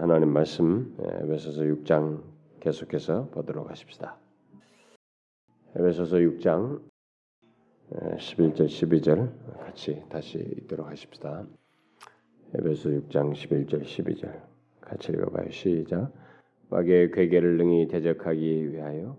[0.00, 2.22] 하나님 말씀 에베소서 6장
[2.60, 4.16] 계속해서 보도록 하십시다.
[5.74, 6.80] 에베소서 6장
[7.90, 11.44] 11절 12절 같이 다시 읽도록 하십시다.
[12.54, 14.40] 에베소 6장 11절 12절
[14.80, 15.50] 같이 읽어봐요.
[15.50, 16.12] 시작.
[16.70, 19.16] 마귀의 괴계를 능히 대적하기 위하여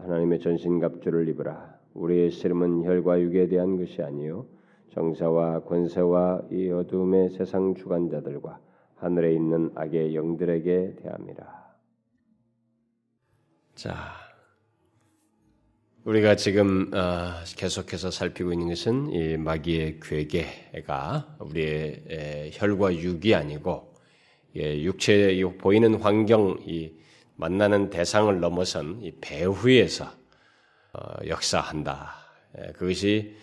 [0.00, 1.74] 하나님의 전신갑주를 입으라.
[1.94, 4.44] 우리의 씨름은 혈과 육에 대한 것이 아니요
[4.90, 8.65] 정사와 권세와 이 어둠의 세상 주관자들과
[8.96, 11.66] 하늘에 있는 악의 영들에게 대함이라.
[13.74, 14.26] 자,
[16.04, 23.92] 우리가 지금 어, 계속해서 살피고 있는 것은 이 마귀의 괴계가 우리의 에, 혈과 육이 아니고
[24.56, 26.92] 예, 육체 보이는 환경, 이
[27.34, 30.06] 만나는 대상을 넘어선 이 배후에서
[30.94, 32.14] 어, 역사한다.
[32.58, 33.36] 예, 그것이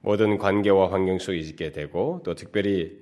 [0.00, 3.01] 모든 관계와 환경 속에 있게 되고 또 특별히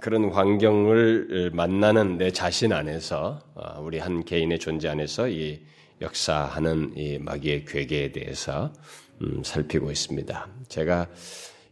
[0.00, 5.60] 그런 환경을 만나는 내 자신 안에서 어, 우리 한 개인의 존재 안에서 이
[6.00, 8.72] 역사하는 이 마귀의 괴계에 대해서
[9.22, 10.48] 음, 살피고 있습니다.
[10.68, 11.08] 제가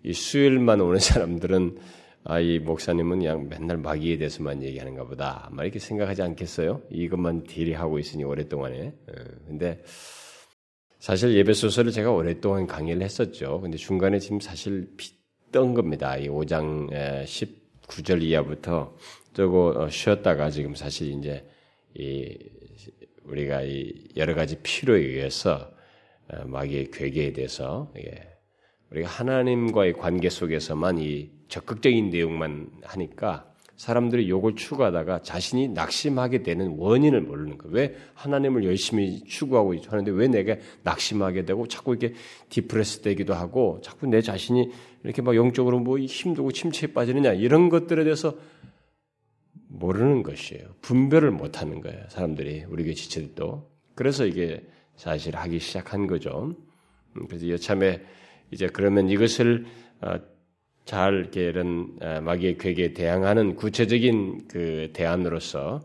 [0.03, 1.79] 이 수요일만 오는 사람들은
[2.25, 5.49] 아, 이 목사님은 그냥 맨날 마귀에 대해서만 얘기하는가 보다.
[5.53, 6.83] 막 이렇게 생각하지 않겠어요?
[6.91, 8.89] 이것만 딜이하고 있으니 오랫동안에.
[8.89, 9.13] 어,
[9.47, 9.85] 근데
[10.99, 13.61] 사실 예배소설을 제가 오랫동안 강의를 했었죠.
[13.61, 16.17] 근데 중간에 지금 사실 pis던 겁니다.
[16.17, 17.27] 이 5장
[17.89, 18.97] 19절 이하부터
[19.33, 21.49] 저거 어, 쉬었다가 지금 사실 이제
[21.95, 22.37] 이
[23.25, 25.73] 우리가 이 여러 가지 필요에 의해서
[26.29, 27.93] 어, 마귀의 괴계에 대해서
[28.91, 37.21] 우리가 하나님과의 관계 속에서만 이 적극적인 내용만 하니까 사람들이 욕을 추구하다가 자신이 낙심하게 되는 원인을
[37.21, 37.75] 모르는 거예요.
[37.75, 42.15] 왜 하나님을 열심히 추구하고 하는데 왜 내가 낙심하게 되고 자꾸 이렇게
[42.49, 44.71] 디프레스 되기도 하고 자꾸 내 자신이
[45.05, 48.35] 이렇게 막 영적으로 뭐 힘들고 침체에 빠지느냐 이런 것들에 대해서
[49.69, 50.65] 모르는 것이에요.
[50.81, 52.03] 분별을 못 하는 거예요.
[52.09, 53.71] 사람들이 우리 교회 지체들도.
[53.95, 56.55] 그래서 이게 사실 하기 시작한 거죠.
[57.17, 58.01] 음, 그래서 여참에
[58.51, 59.67] 이제 그러면 이것을
[60.01, 60.19] 어,
[60.87, 65.81] 잘 이렇게 이런 마귀의 괴계에 대항하는 구체적인 그 대안으로서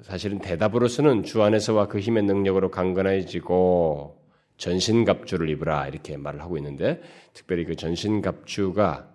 [0.00, 4.18] 사실은 대답으로서는 주 안에서와 그 힘의 능력으로 강건해지고
[4.56, 7.02] 전신갑주를 입으라 이렇게 말을 하고 있는데
[7.34, 9.14] 특별히 그 전신갑주가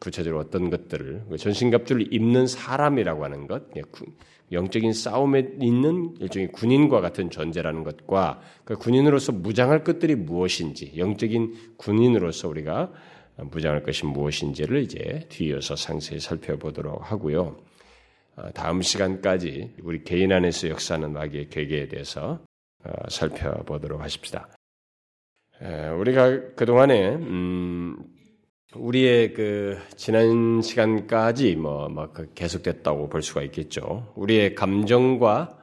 [0.00, 3.62] 구체적으로 어떤 것들을 그 전신갑주를 입는 사람이라고 하는 것
[4.50, 12.48] 영적인 싸움에 있는 일종의 군인과 같은 존재라는 것과 그 군인으로서 무장할 것들이 무엇인지, 영적인 군인으로서
[12.48, 12.92] 우리가
[13.36, 17.58] 무장할 것이 무엇인지를 이제 뒤이어서 상세히 살펴보도록 하고요.
[18.36, 22.40] 어, 다음 시간까지 우리 개인 안에서 역사하는 마귀의 괴계에 대해서
[22.84, 24.48] 어, 살펴보도록 하십시다.
[25.98, 27.98] 우리가 그동안에, 음,
[28.76, 34.12] 우리의 그 지난 시간까지 뭐막 그 계속됐다고 볼 수가 있겠죠.
[34.14, 35.58] 우리의 감정과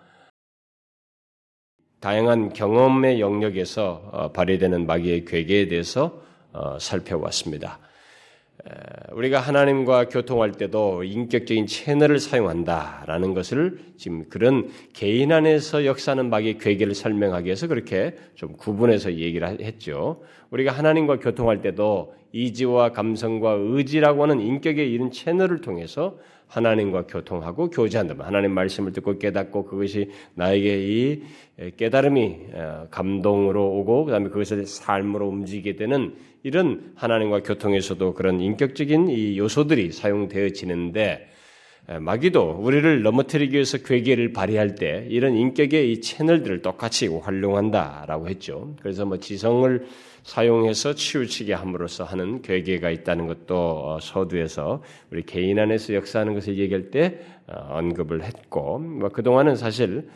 [2.01, 7.79] 다양한 경험의 영역에서 어, 발휘되는 마귀의 괴계에 대해서 어, 살펴왔습니다.
[9.13, 16.93] 우리가 하나님과 교통할 때도 인격적인 채널을 사용한다라는 것을 지금 그런 개인 안에서 역사하는 마귀의 괴계를
[16.93, 20.21] 설명하기 위해서 그렇게 좀 구분해서 얘기를 했죠.
[20.49, 26.17] 우리가 하나님과 교통할 때도 이지와 감성과 의지라고 하는 인격의 이런 채널을 통해서
[26.47, 31.23] 하나님과 교통하고 교제한다면 하나님 말씀을 듣고 깨닫고 그것이 나에게 이
[31.75, 39.37] 깨달음이 어, 감동으로 오고 그다음에 그것을 삶으로 움직이게 되는 이런 하나님과 교통에서도 그런 인격적인 이
[39.37, 41.27] 요소들이 사용되어지는데
[42.01, 48.75] 마귀도 우리를 넘어뜨리기 위해서 괴계를 발휘할 때 이런 인격의 이 채널들을 똑같이 활용한다라고 했죠.
[48.81, 49.85] 그래서 뭐 지성을
[50.27, 56.91] 사용해서 치우치게 함으로써 하는 괴계가 있다는 것도 어, 서두에서 우리 개인 안에서 역사하는 것을 얘기할
[56.91, 60.09] 때 어, 언급을 했고 뭐 그동안은 사실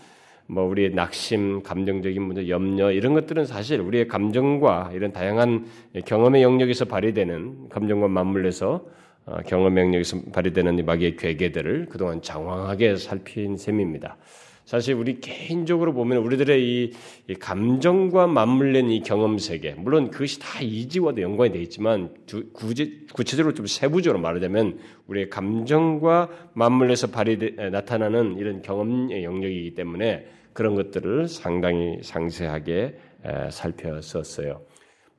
[0.48, 5.66] 뭐 우리의 낙심, 감정적인 문제, 염려 이런 것들은 사실 우리의 감정과 이런 다양한
[6.06, 8.86] 경험의 영역에서 발휘되는 감정과 맞물려서
[9.28, 14.18] 어, 경험의 영역에서 발휘되는 이 마귀의 괴계들을 그동안 장황하게 살핀 셈입니다.
[14.72, 16.94] 사실 우리 개인적으로 보면 우리들의 이,
[17.28, 22.16] 이 감정과 맞물린 이 경험 세계, 물론 그것이 다 이지와도 연관이 되어 있지만
[23.12, 31.28] 구체적으로 좀 세부적으로 말하자면 우리의 감정과 맞물려서 발휘 나타나는 이런 경험의 영역이기 때문에 그런 것들을
[31.28, 34.62] 상당히 상세하게 에, 살펴봤어요.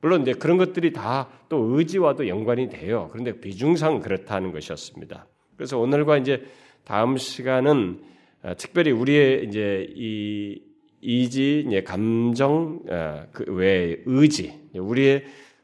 [0.01, 3.09] 물론 이제 그런 것들이 다 또 의지와도 연관이 돼요.
[3.11, 5.27] 그런데 비중상 그렇다는 것이었습니다.
[5.55, 6.43] 그래서 오늘과 이제
[6.83, 8.12] 다음 시간은 어,
[8.57, 10.61] 특별히 우리의 이제 이
[11.01, 15.23] 이지, 이제 감정, 어, 그외 의지, 우리의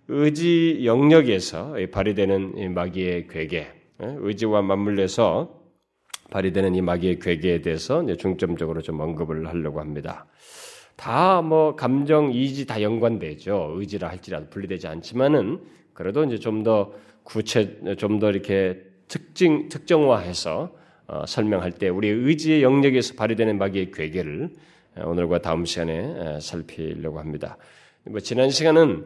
[0.09, 5.57] 의지 영역에서 발휘되는 마귀의 괴계, 예, 의지와 맞물려서
[6.29, 10.25] 발휘되는 이 마귀의 괴계에 대해서 중점적으로 좀 언급을 하려고 합니다.
[10.95, 13.73] 다 뭐 감정, 이지 다 연관되죠.
[13.77, 15.59] 의지라 할지라도 분리되지 않지만은
[15.93, 16.91] 그래도 이제 좀 더
[17.23, 20.78] 구체, 좀 더 이렇게 특징 특정화해서 어,
[21.27, 24.49] 설명할 때 우리 의지의 영역에서 발휘되는 마귀의 괴계를
[25.03, 27.57] 오늘과 다음 시간에 살피려고 합니다.
[28.03, 29.05] 뭐 지난 시간은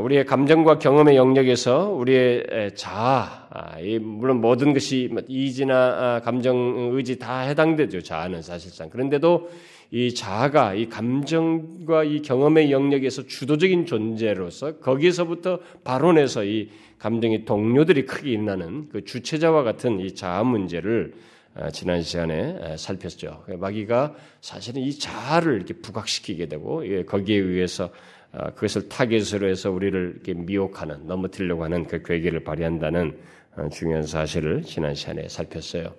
[0.00, 7.18] 우리의 감정과 경험의 영역에서 우리의 자아, 아, 물론 모든 것이 뭐 이지나 아, 감정, 의지
[7.18, 8.00] 다 해당되죠.
[8.00, 8.90] 자아는 사실상.
[8.90, 9.50] 그런데도
[9.90, 16.70] 이 자아가 이 감정과 이 경험의 영역에서 주도적인 존재로서 거기에서부터 발원해서 이
[17.02, 21.14] 감정의 동료들이 크게 일어나는 그 주체자와 같은 이 자아 문제를
[21.54, 23.44] 아, 지난 시간에 살폈죠.
[23.58, 27.90] 마귀가 사실은 이 자아를 이렇게 부각시키게 되고 거기에 의해서
[28.30, 33.18] 아, 그것을 타겟으로 해서 우리를 이렇게 미혹하는 넘어뜨리려고 하는 그 괴계를 발휘한다는
[33.56, 35.94] 어, 중요한 사실을 지난 시간에 살폈어요.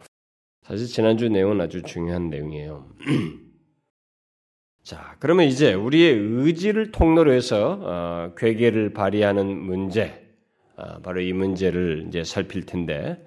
[0.65, 2.87] 사실 지난주 내용은 아주 중요한 내용이에요.
[4.83, 10.22] 자, 그러면 이제 우리의 의지를 통로로 해서 어, 괴계를 발휘하는 문제, 어,
[11.03, 13.23] 바로 이 문제를 이제 살필 텐데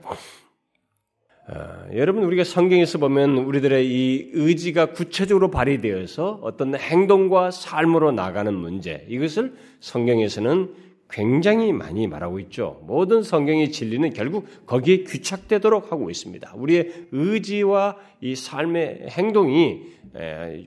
[1.48, 9.06] 어, 여러분 우리가 성경에서 보면 우리들의 이 의지가 구체적으로 발휘되어서 어떤 행동과 삶으로 나가는 문제
[9.08, 10.74] 이것을 성경에서는
[11.08, 12.82] 굉장히 많이 말하고 있죠.
[12.84, 16.52] 모든 성경의 진리는 결국 거기에 귀착되도록 하고 있습니다.
[16.56, 19.82] 우리의 의지와 이 삶의 행동이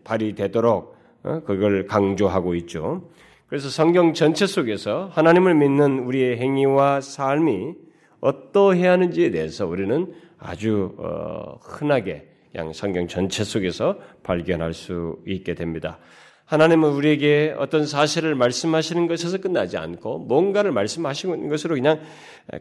[0.05, 3.09] 발휘되도록 어, 그걸 강조하고 있죠.
[3.49, 7.73] 그래서 성경 전체 속에서 하나님을 믿는 우리의 행위와 삶이
[8.21, 15.97] 어떠해야 하는지에 대해서 우리는 아주 어, 흔하게 양 성경 전체 속에서 발견할 수 있게 됩니다.
[16.49, 21.99] 하나님은 우리에게 어떤 사실을 말씀하시는 것에서 끝나지 않고 뭔가를 말씀하시는 것으로 그냥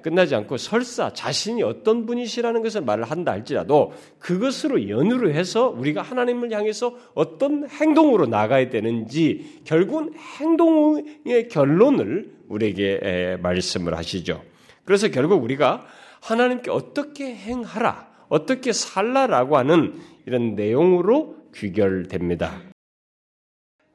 [0.02, 6.52] 끝나지 않고 설사 자신이 어떤 분이시라는 것을 말을 한다 할지라도 그것으로 연유를 해서 우리가 하나님을
[6.52, 14.42] 향해서 어떤 행동으로 나가야 되는지 결국은 행동의 결론을 우리에게 말씀을 하시죠.
[14.84, 15.86] 그래서 결국 우리가
[16.20, 19.94] 하나님께 어떻게 행하라, 어떻게 살라라고 하는
[20.26, 22.67] 이런 내용으로 귀결됩니다.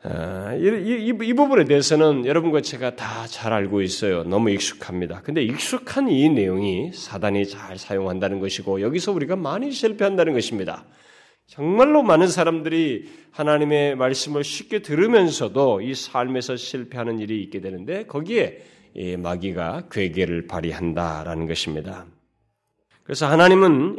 [0.05, 4.23] 아, 이, 이, 이, 부분에 대해서는 여러분과 제가 다 잘 알고 있어요.
[4.23, 5.21] 너무 익숙합니다.
[5.21, 10.85] 근데 익숙한 이 내용이 사단이 잘 사용한다는 것이고 여기서 우리가 많이 실패한다는 것입니다.
[11.47, 18.59] 정말로 많은 사람들이 하나님의 말씀을 쉽게 들으면서도 이 삶에서 실패하는 일이 있게 되는데 거기에
[19.17, 22.05] 마귀가 괴계를 발휘한다라는 것입니다.
[23.03, 23.97] 그래서 하나님은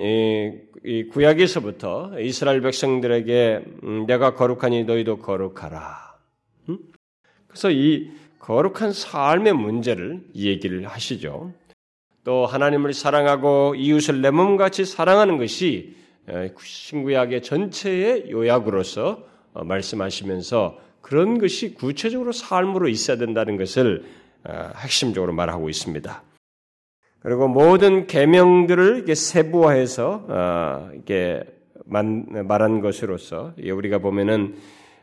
[0.84, 6.14] 이 구약에서부터 이스라엘 백성들에게 음, 내가 거룩하니 너희도 거룩하라.
[6.68, 6.78] 음?
[7.46, 11.52] 그래서 이 거룩한 삶의 문제를 얘기를 하시죠.
[12.24, 15.96] 또 하나님을 사랑하고 이웃을 내 몸같이 사랑하는 것이
[16.58, 24.04] 신구약의 전체의 요약으로서 어, 말씀하시면서 그런 것이 구체적으로 삶으로 있어야 된다는 것을
[24.44, 26.22] 어, 핵심적으로 말하고 있습니다.
[27.24, 31.42] 그리고 모든 계명들을 세부화해서 어, 이게
[31.86, 34.56] 말한 것으로서 우리가 보면은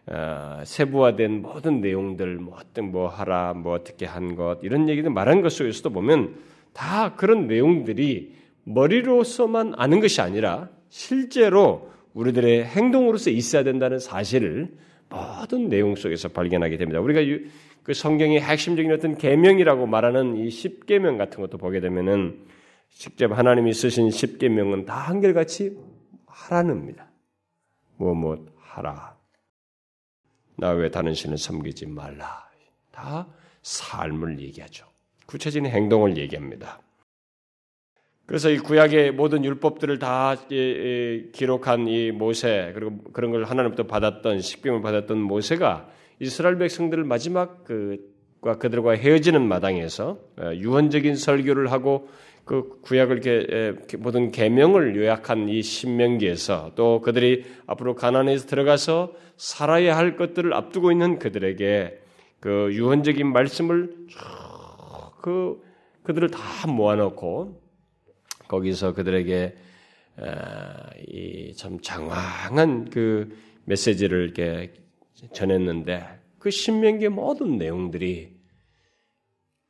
[0.05, 5.41] 어, 세부화된 모든 내용들 뭐 어떤 뭐 하라 뭐 어떻게 한 것 이런 얘기들 말한
[5.41, 6.35] 것 속에서도 보면
[6.73, 8.35] 다 그런 내용들이
[8.65, 14.69] 머리로서만 아는 것이 아니라 실제로 우리들의 행동으로서 있어야 된다는 사실을
[15.09, 17.01] 모든 내용 속에서 발견하게 됩니다.
[17.01, 17.21] 우리가
[17.91, 22.47] 그 성경의 핵심적인 어떤 계명이라고 말하는 이 십계명 같은 것도 보게 되면은
[22.87, 25.77] 직접 하나님이 쓰신 십계명은 다 한결같이
[26.25, 27.11] 하라는입니다.
[27.97, 29.17] 뭐뭐 뭐 하라.
[30.55, 32.49] 나외 다른 신을 섬기지 말라.
[32.91, 33.27] 다
[33.61, 34.85] 삶을 얘기하죠.
[35.25, 36.79] 구체적인 행동을 얘기합니다.
[38.25, 44.81] 그래서 이 구약의 모든 율법들을 다 기록한 이 모세 그리고 그런 걸 하나님부터 받았던 십계명을
[44.81, 52.09] 받았던 모세가 이스라엘 백성들을 마지막 그과 그들과 헤어지는 마당에서 어, 유언적인 설교를 하고
[52.45, 60.15] 그 구약을 이렇게 모든 계명을 요약한 이 신명기에서 또 그들이 앞으로 가나안에서 들어가서 살아야 할
[60.15, 61.99] 것들을 앞두고 있는 그들에게
[62.39, 63.95] 그 유언적인 말씀을
[65.21, 65.61] 그
[66.03, 67.61] 그들을 다 모아놓고
[68.47, 69.55] 거기서 그들에게
[71.07, 73.29] 이 참 장황한 그
[73.65, 74.73] 메시지를 이렇게
[75.33, 78.39] 전했는데 그 신명기의 모든 내용들이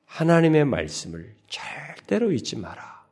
[0.06, 3.06] 하나님의 말씀을 절대로 잊지 마라.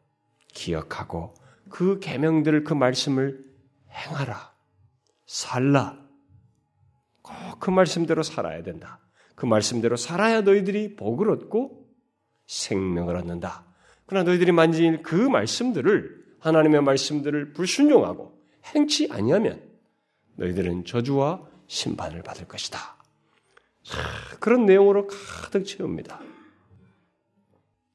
[0.53, 1.33] 기억하고
[1.69, 3.45] 그 계명들을 그 말씀을
[3.91, 4.53] 행하라.
[5.25, 5.99] 살라.
[7.21, 8.99] 꼭 그 말씀대로 살아야 된다.
[9.35, 11.87] 그 말씀대로 살아야 너희들이 복을 얻고
[12.47, 13.65] 생명을 얻는다.
[14.05, 18.33] 그러나 너희들이 만진 그 말씀들을 하나님의 말씀들을 불순종하고
[18.73, 19.61] 행치 아니하면
[20.35, 22.97] 너희들은 저주와 심판을 받을 것이다.
[24.41, 26.19] 그런 내용으로 가득 채웁니다.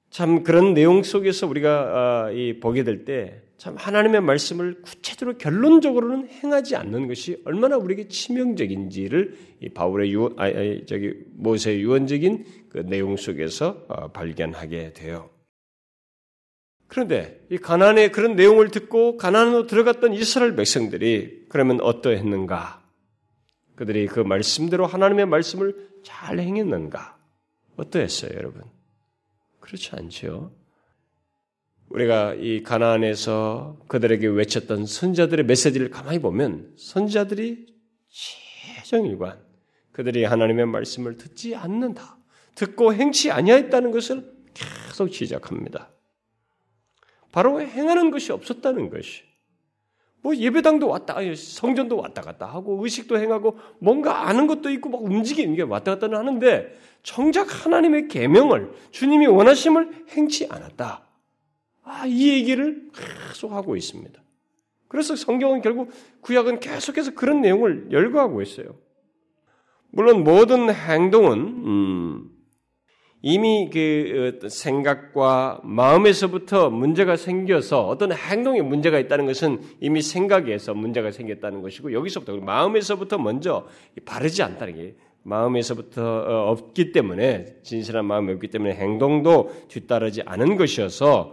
[0.08, 2.30] 참 그런 내용 속에서 우리가 아,
[2.62, 9.38] 보게 될 때 참 하나님의 말씀을 구체적으로 결론적으로는 행하지 않는 것이 얼마나 우리에게 치명적인지를
[9.72, 10.50] 바울의 유, 아,
[10.86, 15.30] 저기 모세의 유언적인 그 내용 속에서 어, 발견하게 돼요.
[16.88, 22.83] 그런데 이 가난의 그런 내용을 듣고 가난으로 들어갔던 이스라엘 백성들이 그러면 어떠했는가?
[23.76, 27.18] 그들이 그 말씀대로 하나님의 말씀을 잘 행했는가?
[27.76, 28.62] 어떠했어요, 여러분?
[29.60, 30.52] 그렇지 않죠.
[31.88, 37.66] 우리가 이 가나안에서 그들에게 외쳤던 선자들의 메시지를 가만히 보면 선자들이
[38.08, 39.42] 최정일관
[39.92, 42.18] 그들이 하나님의 말씀을 듣지 않는다.
[42.54, 45.90] 듣고 행치 아니하였다는 것을 계속 지적합니다.
[47.32, 49.22] 바로 행하는 것이 없었다는 것이.
[50.24, 55.54] 뭐 예배당도 왔다, 성전도 왔다 갔다 하고 의식도 행하고 뭔가 아는 것도 있고 막 움직이는
[55.54, 61.06] 게 왔다 갔다 하는데 정작 하나님의 계명을 주님이 원하심을 행치 않았다.
[61.82, 62.88] 아, 이 얘기를
[63.28, 64.18] 계속 하고 있습니다.
[64.88, 65.90] 그래서 성경은 결국
[66.22, 68.78] 구약은 계속해서 그런 내용을 열거하고 있어요.
[69.90, 72.30] 물론 모든 행동은 음,
[73.26, 81.62] 이미 그 생각과 마음에서부터 문제가 생겨서 어떤 행동에 문제가 있다는 것은 이미 생각에서 문제가 생겼다는
[81.62, 83.66] 것이고 여기서부터 마음에서부터 먼저
[84.04, 91.32] 바르지 않다는 게 마음에서부터 어, 없기 때문에 진실한 마음이 없기 때문에 행동도 뒤따르지 않은 것이어서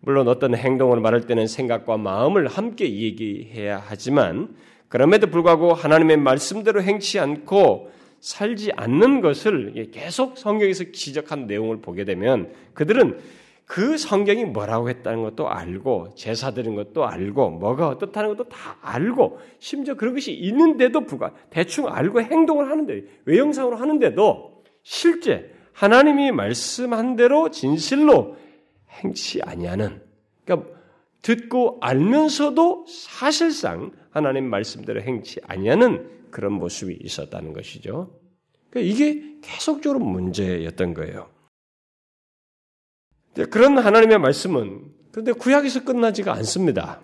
[0.00, 4.54] 물론 어떤 행동을 말할 때는 생각과 마음을 함께 얘기해야 하지만
[4.88, 12.52] 그럼에도 불구하고 하나님의 말씀대로 행치 않고 살지 않는 것을 계속 성경에서 지적한 내용을 보게 되면
[12.74, 13.18] 그들은
[13.64, 19.38] 그 성경이 뭐라고 했다는 것도 알고 제사 드린 것도 알고 뭐가 어떻다는 것도 다 알고
[19.60, 27.50] 심지어 그런 것이 있는데도 불과 대충 알고 행동을 하는데 외형상으로 하는데도 실제 하나님이 말씀한 대로
[27.50, 28.36] 진실로
[28.90, 30.02] 행치 아니하는
[30.44, 30.68] 그러니까
[31.22, 38.18] 듣고 알면서도 사실상 하나님 말씀대로 행치 아니하는 그런 모습이 있었다는 것이죠.
[38.70, 41.28] 그러니까 이게 계속적으로 문제였던 거예요.
[43.50, 47.00] 그런 하나님의 말씀은 그런데 구약에서 끝나지가 않습니다.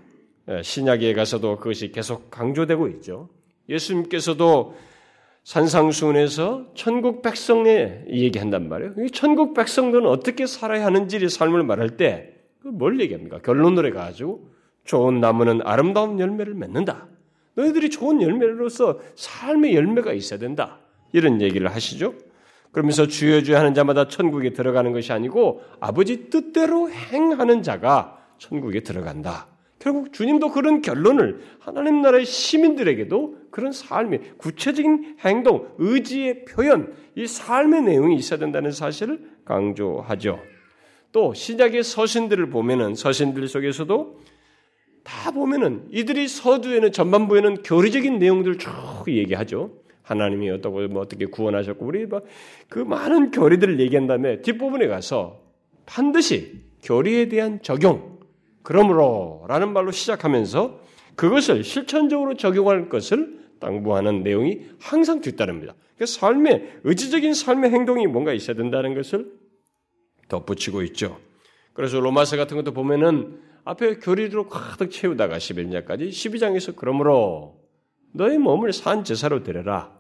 [0.49, 3.29] 예, 신약에 가서도 그것이 계속 강조되고 있죠.
[3.69, 4.77] 예수님께서도
[5.43, 9.09] 산상수훈에서 천국 백성에 얘기한단 말이에요.
[9.13, 12.37] 천국 백성들은 어떻게 살아야 하는지의 삶을 말할 때
[12.71, 13.41] 뭘 얘기합니까?
[13.41, 14.51] 결론으로 가지고
[14.85, 17.09] 좋은 나무는 아름다운 열매를 맺는다.
[17.57, 20.79] 너희들이 좋은 열매로서 삶의 열매가 있어야 된다.
[21.13, 22.15] 이런 얘기를 하시죠.
[22.71, 29.49] 그러면서 주여 주여 하는 자마다 천국에 들어가는 것이 아니고 아버지 뜻대로 행하는 자가 천국에 들어간다.
[29.79, 37.83] 결국 주님도 그런 결론을 하나님 나라의 시민들에게도 그런 삶의 구체적인 행동, 의지의 표현, 이 삶의
[37.83, 40.41] 내용이 있어야 된다는 사실을 강조하죠.
[41.13, 44.19] 또 신약의 서신들을 보면은 서신들 속에서도
[45.07, 48.71] 다 보면은 이들이 서두에는 전반부에는 교리적인 내용들을 쭉
[49.07, 49.71] 얘기하죠.
[50.03, 52.07] 하나님이 어떻고 뭐 어떻게 구원하셨고 우리
[52.69, 55.41] 그 많은 교리들을 얘기한 다음에 뒷부분에 가서
[55.87, 58.19] 반드시 교리에 대한 적용
[58.65, 60.81] 그러므로라는 말로 시작하면서
[61.15, 65.75] 그것을 실천적으로 적용할 것을 당부하는 내용이 항상 뒤따릅니다.
[65.95, 69.33] 그러니까 삶의 의지적인 삶의 행동이 뭔가 있어야 된다는 것을
[70.29, 71.19] 덧붙이고 있죠.
[71.75, 77.61] 그래서 로마서 같은 것도 보면은 앞에 교리로 가득 채우다가 11장까지 12장에서 그러므로
[78.13, 79.93] 너의 몸을 산 제사로 드려라.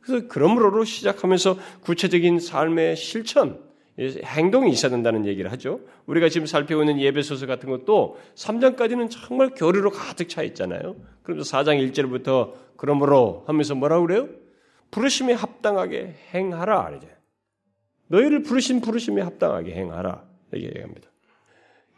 [0.00, 3.62] 그래서 그러므로로 시작하면서 구체적인 삶의 실천,
[3.98, 5.80] 행동이 있어야 된다는 얘기를 하죠.
[6.04, 10.96] 우리가 지금 살펴보는 예배소서 같은 것도 3장까지는 정말 교류로 가득 차 있잖아요.
[11.22, 14.28] 그러면서 4장 1절부터 그러므로 하면서 뭐라고 그래요?
[14.90, 17.00] 부르심에 합당하게 행하라.
[18.08, 20.24] 너희를 부르신 부르심에 합당하게 행하라.
[20.52, 21.09] 이렇게 얘기합니다.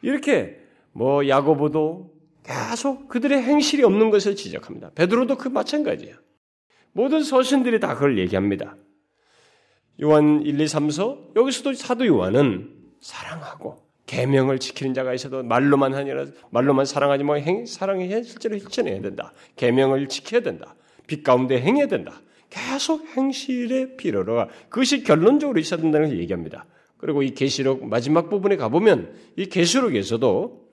[0.02, 0.60] 이렇게
[0.92, 2.12] 뭐 야고보도
[2.44, 4.90] 계속 그들의 행실이 없는 것을 지적합니다.
[4.94, 6.16] 베드로도 그 마찬가지예요.
[6.92, 8.76] 모든 서신들이 다 그걸 얘기합니다.
[10.02, 16.84] 요한 1, 2, 3서 여기서도 사도 요한은 사랑하고 계명을 지키는 자가 있어도 말로만 하니라 말로만
[16.84, 19.32] 사랑하지 뭐 행, 사랑해 실제로 실천해야 된다.
[19.56, 20.74] 계명을 지켜야 된다.
[21.06, 22.20] 빛 가운데 행해야 된다.
[22.50, 26.66] 계속 행실의 필요로가 그것이 결론적으로 있어야 된다는 걸 얘기합니다.
[27.02, 30.68] 그리고 이 계시록 마지막 부분에 가보면 이 계시록에서도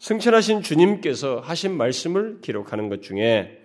[0.00, 3.60] 승천하신 주님께서 하신 말씀을 기록하는 것 중에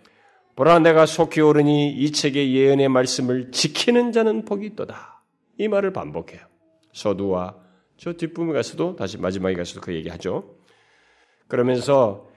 [0.55, 5.24] 보라 내가 속히 오르니 이 책의 예언의 말씀을 지키는 자는 복이 있도다.
[5.58, 6.41] 이 말을 반복해요.
[6.91, 7.58] 서두와
[7.98, 10.55] 저 뒷부분에 가서도 다시 마지막에 가서도 그 얘기하죠.
[11.48, 12.29] 그러면서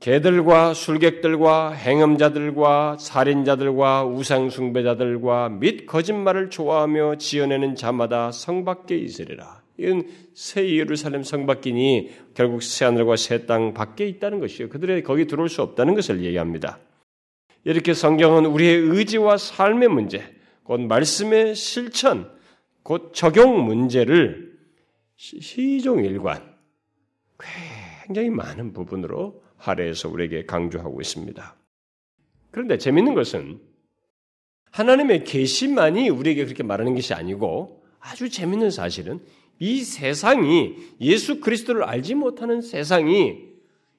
[0.00, 9.62] 개들과 술객들과 행음자들과 살인자들과 우상숭배자들과 및 거짓말을 좋아하며 지어내는 자마다 성 밖에 있으리라.
[9.78, 14.68] 이건 새 예루살렘 성 밖이니 결국 새 하늘과 새 땅 밖에 있다는 것이요.
[14.68, 16.78] 그들의 거기 들어올 수 없다는 것을 얘기합니다.
[17.64, 20.22] 이렇게 성경은 우리의 의지와 삶의 문제,
[20.62, 22.30] 곧 말씀의 실천,
[22.82, 24.52] 곧 적용 문제를
[25.16, 26.54] 시종일관
[28.04, 31.56] 굉장히 많은 부분으로 할애해서 우리에게 강조하고 있습니다.
[32.50, 33.60] 그런데 재밌는 것은
[34.70, 39.20] 하나님의 계시만이 우리에게 그렇게 말하는 것이 아니고 아주 재밌는 사실은
[39.58, 43.38] 이 세상이 예수 그리스도를 알지 못하는 세상이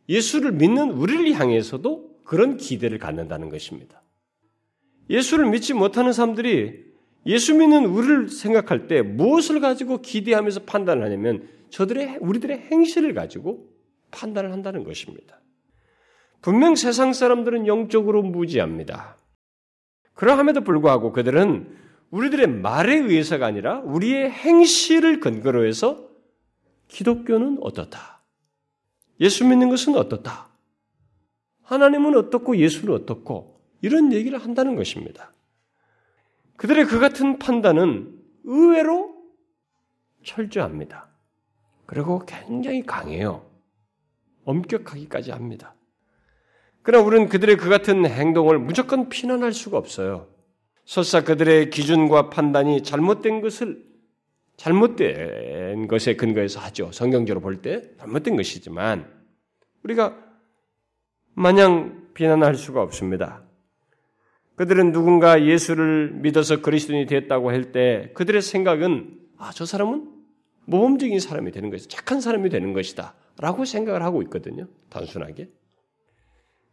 [0.08, 4.04] 예수를 믿는 우리를 향해서도 그런 기대를 갖는다는 것입니다.
[5.10, 6.86] 예수를 믿지 못하는 사람들이
[7.26, 13.68] 예수 믿는 우리를 생각할 때 무엇을 가지고 기대하면서 판단을 하냐면 저들의 우리들의 행실을 가지고
[14.12, 15.40] 판단을 한다는 것입니다.
[16.42, 19.18] 분명 세상 사람들은 영적으로 무지합니다.
[20.14, 21.78] 그러함에도 불구하고 그들은
[22.12, 26.08] 우리들의 말에 의해서가 아니라 우리의 행실을 근거로 해서
[26.88, 28.22] 기독교는 어떻다.
[29.20, 30.48] 예수 믿는 것은 어떻다.
[31.64, 35.32] 하나님은 어떻고 예수는 어떻고 이런 얘기를 한다는 것입니다.
[36.56, 39.16] 그들의 그 같은 판단은 의외로
[40.24, 41.08] 철저합니다.
[41.86, 43.46] 그리고 굉장히 강해요.
[44.46, 45.76] 엄격하기까지 합니다.
[46.88, 50.30] 그러나 우리는 그들의 그 같은 행동을 무조건 피난할 수가 없어요.
[50.86, 53.84] 설사 그들의 기준과 판단이 잘못된 것을
[54.56, 56.94] 잘못된 것에 근거해서 하죠.
[56.94, 59.06] 성경적으로 볼 때 잘못된 것이지만
[59.84, 60.18] 우리가
[61.34, 63.44] 마냥 비난할 수가 없습니다.
[64.56, 70.10] 그들은 누군가 예수를 믿어서 그리스도인이 됐다고 할 때 그들의 생각은 아, 저 사람은
[70.68, 71.98] 모범적인 사람이 되는 것이다.
[71.98, 73.14] 착한 사람이 되는 것이다.
[73.40, 74.68] 라고 생각을 하고 있거든요.
[74.90, 75.50] 단순하게.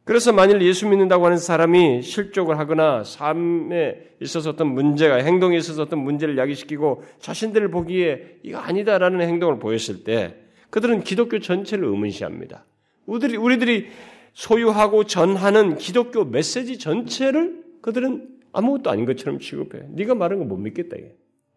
[0.05, 6.01] 그래서 만일 예수 믿는다고 하는 사람이 실족을 하거나 삶에 있어서 어떤 문제가 행동에 있어서 어떤
[6.01, 10.37] 문제를 야기시키고 자신들을 보기에 이거 아니다라는 행동을 보였을 때
[10.69, 12.67] 그들은 기독교 전체를 의문시합니다.
[13.07, 13.89] 우리들이 우리들이
[14.35, 19.85] 소유하고 전하는 기독교 메시지 전체를 그들은 아무것도 아닌 것처럼 취급해.
[19.91, 21.15] 네가 말한 거 못 믿겠다 이게.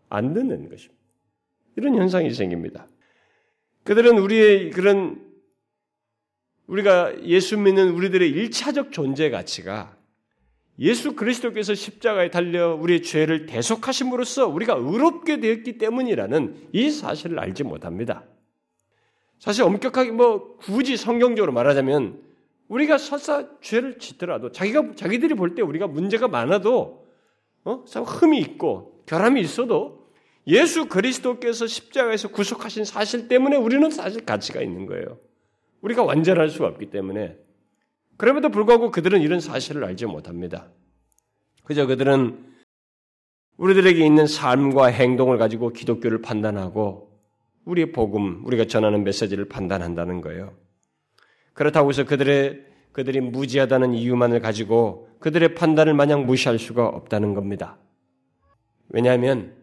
[0.09, 0.95] 안 듣는 것입니다.
[1.75, 2.87] 이런 현상이 생깁니다.
[3.83, 5.26] 그들은 우리의 그런
[6.67, 9.95] 우리가 예수 믿는 우리들의 일차적 존재 가치가
[10.79, 18.23] 예수 그리스도께서 십자가에 달려 우리의 죄를 대속하심으로써 우리가 의롭게 되었기 때문이라는 이 사실을 알지 못합니다.
[19.39, 22.21] 사실 엄격하게 뭐 굳이 성경적으로 말하자면
[22.67, 27.07] 우리가 설사 죄를 짓더라도 자기가 자기들이 볼 때 우리가 문제가 많아도
[27.63, 27.83] 어?
[27.85, 30.07] 흠이 있고 결함이 있어도
[30.45, 35.17] 예수 그리스도께서 십자가에서 구속하신 사실 때문에 우리는 사실 가치가 있는 거예요.
[35.87, 37.37] 우리가 완전할 수가 없기 때문에
[38.17, 40.69] 그럼에도 불구하고 그들은 이런 사실을 알지 못합니다.
[41.63, 42.45] 그저 그들은
[43.57, 47.07] 우리들에게 있는 삶과 행동을 가지고 기독교를 판단하고
[47.65, 50.53] 우리의 복음, 우리가 전하는 메시지를 판단한다는 거예요.
[51.53, 57.77] 그렇다고 해서 그들의 그들이 무지하다는 이유만을 가지고 그들의 판단을 마냥 무시할 수가 없다는 겁니다.
[58.89, 59.55] 왜냐하면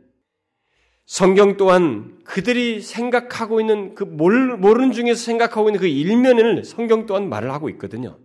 [1.07, 7.53] 성경 또한 그들이 생각하고 있는 그 모르는 중에서 생각하고 있는 그 일면을 성경 또한 말을
[7.53, 8.19] 하고 있거든요.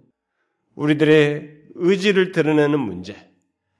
[0.75, 3.15] 우리들의 의지를 드러내는 문제,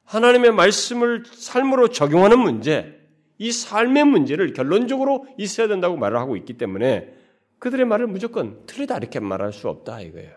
[0.04, 3.00] 하나님의 말씀을 삶으로 적용하는 문제,
[3.38, 7.14] 이 삶의 문제를 결론적으로 있어야 된다고 말을 하고 있기 때문에
[7.60, 10.34] 그들의 말을 무조건 틀리다 이렇게 말할 수 없다 이거예요.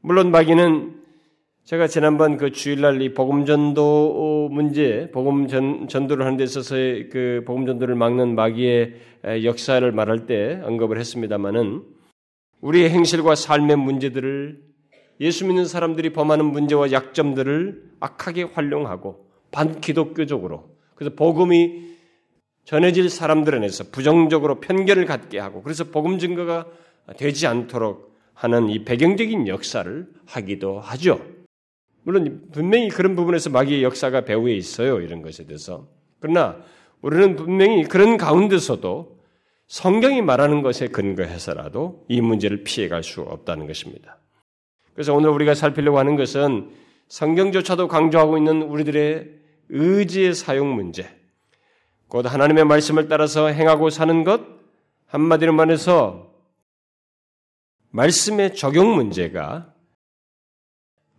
[0.00, 1.01] 물론 마귀는
[1.64, 7.44] 제가 지난번 그 주일날 이 복음 전도 문제, 복음 전, 전도를 하는 데 있어서의 그
[7.46, 8.94] 복음 전도를 막는 마귀의
[9.44, 11.82] 역사를 말할 때 언급을 했습니다만은
[12.62, 14.60] 우리의 행실과 삶의 문제들을
[15.20, 21.92] 예수 믿는 사람들이 범하는 문제와 약점들을 악하게 활용하고 반기독교적으로 그래서 복음이
[22.64, 26.66] 전해질 사람들 안에서 부정적으로 편견을 갖게 하고 그래서 복음 증거가
[27.16, 31.41] 되지 않도록 하는 이 배경적인 역사를 하기도 하죠.
[32.04, 35.00] 물론 분명히 그런 부분에서 마귀의 역사가 배후에 있어요.
[35.00, 35.88] 이런 것에 대해서.
[36.20, 36.62] 그러나
[37.00, 39.20] 우리는 분명히 그런 가운데서도
[39.66, 44.18] 성경이 말하는 것에 근거해서라도 이 문제를 피해갈 수 없다는 것입니다.
[44.94, 46.70] 그래서 오늘 우리가 살피려고 하는 것은
[47.08, 49.30] 성경조차도 강조하고 있는 우리들의
[49.70, 51.08] 의지의 사용 문제,
[52.08, 54.42] 곧 하나님의 말씀을 따라서 행하고 사는 것,
[55.06, 56.30] 한마디로 말해서
[57.90, 59.72] 말씀의 적용 문제가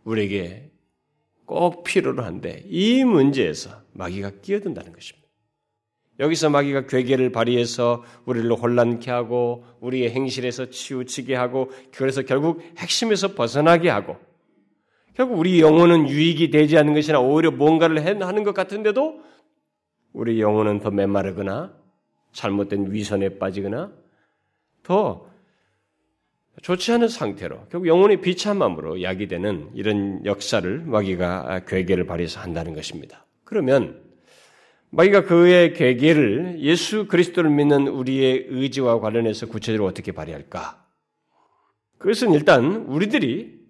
[0.04, 0.73] 우리에게
[1.46, 5.24] 꼭 필요로 한데 이 문제에서 마귀가 끼어든다는 것입니다.
[6.20, 13.90] 여기서 마귀가 괴계를 발휘해서 우리를 혼란케 하고 우리의 행실에서 치우치게 하고 그래서 결국 핵심에서 벗어나게
[13.90, 14.18] 하고
[15.16, 19.22] 결국 우리 영혼은 유익이 되지 않는 것이나 오히려 뭔가를 하는 것 같은데도
[20.12, 21.74] 우리 영혼은 더 메마르거나
[22.32, 23.92] 잘못된 위선에 빠지거나
[24.84, 25.33] 더
[26.62, 33.26] 좋지 않은 상태로 결국 영혼의 비참함으로 야기되는 이런 역사를 마귀가 괴계를 발휘해서 한다는 것입니다.
[33.44, 34.02] 그러면
[34.92, 40.86] 마귀가 그의 괴계를 예수 그리스도를 믿는 우리의 의지와 관련해서 구체적으로 어떻게 발휘할까?
[41.98, 43.64] 그것은 일단 우리들이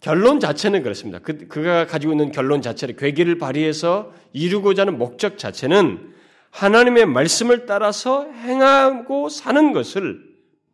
[0.00, 1.18] 결론 자체는 그렇습니다.
[1.20, 6.12] 그, 그가 가지고 있는 결론 자체를 괴계를 발휘해서 이루고자 하는 목적 자체는
[6.50, 10.20] 하나님의 말씀을 따라서 행하고 사는 것을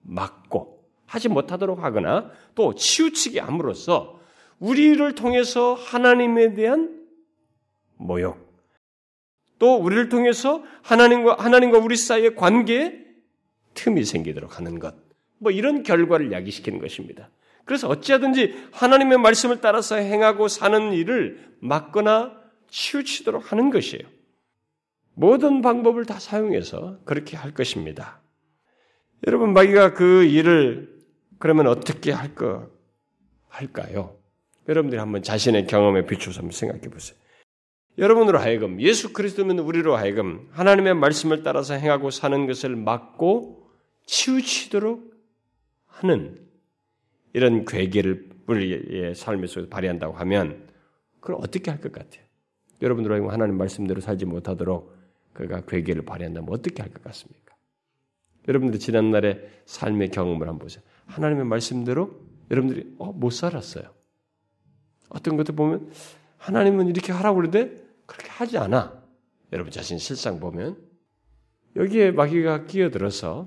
[0.03, 0.72] 막고
[1.13, 4.19] 하지 못하도록 하거나 또 치우치게 함으로써
[4.59, 7.05] 우리를 통해서 하나님에 대한
[7.97, 8.39] 모욕,
[9.59, 12.99] 또 우리를 통해서 하나님과 하나님과 우리 사이의 관계에
[13.75, 14.95] 틈이 생기도록 하는 것.
[15.39, 17.29] 뭐 이런 결과를 야기시키는 것입니다.
[17.67, 24.09] 그래서 어찌하든지 하나님의 말씀을 따라서 행하고 사는 일을 막거나 치우치도록 하는 것이에요.
[25.13, 28.23] 모든 방법을 다 사용해서 그렇게 할 것입니다.
[29.27, 31.02] 여러분, 마귀가 그 일을
[31.43, 32.71] 그러면 어떻게 할 거,
[33.49, 34.17] 할까요?
[34.69, 37.19] 여러분들이 한번 자신의 경험에 비추어서 한번 생각해 보세요.
[37.99, 43.69] 여러분으로 하여금 예수 그리스도는 우리로 하여금 하나님의 말씀을 따라서 행하고 사는 것을 막고
[44.07, 45.13] 치우치도록
[45.87, 46.47] 하는
[47.33, 50.69] 이런 괴계를 우리의 삶 속에서 발휘한다고 하면
[51.19, 52.23] 그걸 어떻게 할 것 같아요?
[52.81, 54.97] 여러분으로 하여금 하나님 말씀대로 살지 못하도록
[55.33, 57.57] 그가 괴계를 발휘한다면 어떻게 할 것 같습니까?
[58.47, 60.85] 여러분들이 지난날의 삶의 경험을 한번 보세요.
[61.13, 62.11] 하나님의 말씀대로
[62.51, 63.85] 여러분들이 어, 못 살았어요.
[65.09, 65.91] 어떤 것들 보면
[66.39, 69.03] 하나님은 이렇게 하라고 그러는데 그렇게 하지 않아.
[69.53, 70.77] 여러분 자신 실상 보면
[71.77, 73.47] 여기에 마귀가 끼어들어서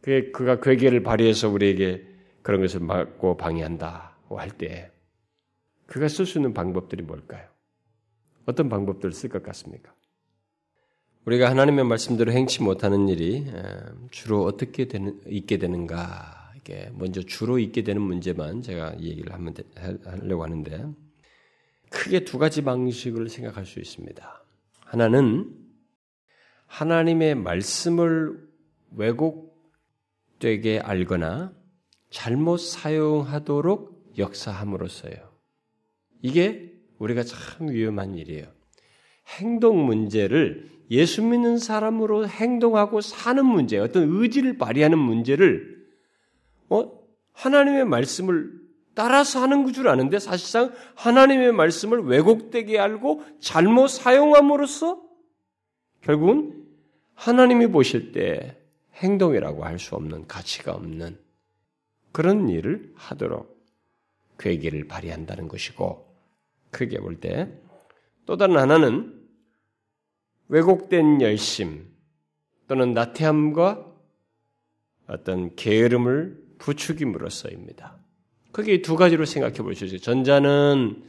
[0.00, 2.06] 그게 그가 괴계를 발휘해서 우리에게
[2.42, 4.90] 그런 것을 막고 방해한다고 할 때
[5.86, 7.46] 그가 쓸 수 있는 방법들이 뭘까요?
[8.46, 9.94] 어떤 방법들을 쓸 것 같습니까?
[11.26, 13.46] 우리가 하나님의 말씀대로 행치 못하는 일이
[14.10, 16.33] 주로 어떻게 되는, 있게 되는가?
[16.64, 19.54] 이게 먼저 주로 있게 되는 문제만 제가 얘기를 하면
[20.06, 20.88] 하려고 하는데
[21.90, 24.44] 크게 두 가지 방식을 생각할 수 있습니다.
[24.80, 25.54] 하나는
[26.66, 28.48] 하나님의 말씀을
[28.96, 31.52] 왜곡되게 알거나
[32.08, 35.16] 잘못 사용하도록 역사함으로써요.
[36.22, 38.46] 이게 우리가 참 위험한 일이에요.
[39.38, 45.83] 행동 문제를 예수 믿는 사람으로 행동하고 사는 문제, 어떤 의지를 발휘하는 문제를
[46.70, 47.04] 어?
[47.32, 48.52] 하나님의 말씀을
[48.94, 55.02] 따라서 하는 줄 아는데 사실상 하나님의 말씀을 왜곡되게 알고 잘못 사용함으로써
[56.02, 56.64] 결국은
[57.14, 58.56] 하나님이 보실 때
[58.94, 61.18] 행동이라고 할 수 없는 가치가 없는
[62.12, 63.52] 그런 일을 하도록
[64.38, 66.06] 괴계를 발휘한다는 것이고
[66.70, 67.48] 크게 볼 때
[68.26, 69.22] 또 다른 하나는
[70.48, 71.86] 왜곡된 열심
[72.68, 73.92] 또는 나태함과
[75.08, 77.98] 어떤 게으름을 부추김으로써입니다.
[78.52, 79.98] 크게 두 가지로 생각해 보시죠.
[79.98, 81.02] 전자는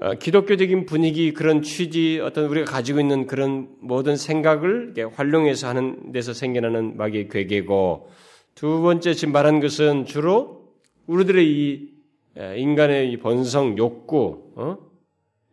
[0.00, 6.32] 어, 기독교적인 분위기, 그런 취지, 어떤 우리가 가지고 있는 그런 모든 생각을 활용해서 하는 데서
[6.32, 8.08] 생겨나는 마귀의 괴계고,
[8.54, 10.72] 두 번째 지금 말한 것은 주로
[11.06, 11.92] 우리들의 이
[12.36, 14.78] 인간의 이 본성, 욕구, 어?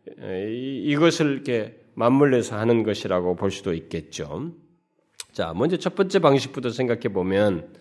[0.06, 4.52] 이것을 이렇게 맞물려서 하는 것이라고 볼 수도 있겠죠.
[5.32, 7.74] 자, 먼저 첫 번째 방식부터 생각해 보면,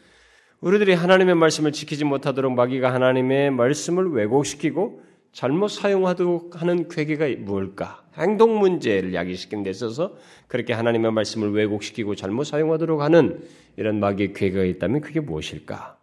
[0.62, 8.04] 우리들이 하나님의 말씀을 지키지 못하도록 마귀가 하나님의 말씀을 왜곡시키고 잘못 사용하도록 하는 괴계가 무엇일까?
[8.18, 10.18] 행동 문제를 야기시키는 데 있어서
[10.48, 13.42] 그렇게 하나님의 말씀을 왜곡시키고 잘못 사용하도록 하는
[13.78, 15.98] 이런 마귀의 괴계가 있다면 그게 무엇일까?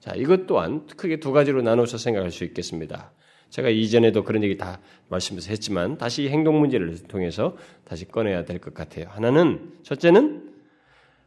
[0.00, 3.12] 자, 이것 또한 크게 두 가지로 나눠서 생각할 수 있겠습니다.
[3.50, 8.72] 제가 이전에도 그런 얘기 다 말씀해서 했지만 다시 행동 문제를 통해서 다시 꺼내야 될 것
[8.72, 9.06] 같아요.
[9.10, 10.43] 하나는 첫째는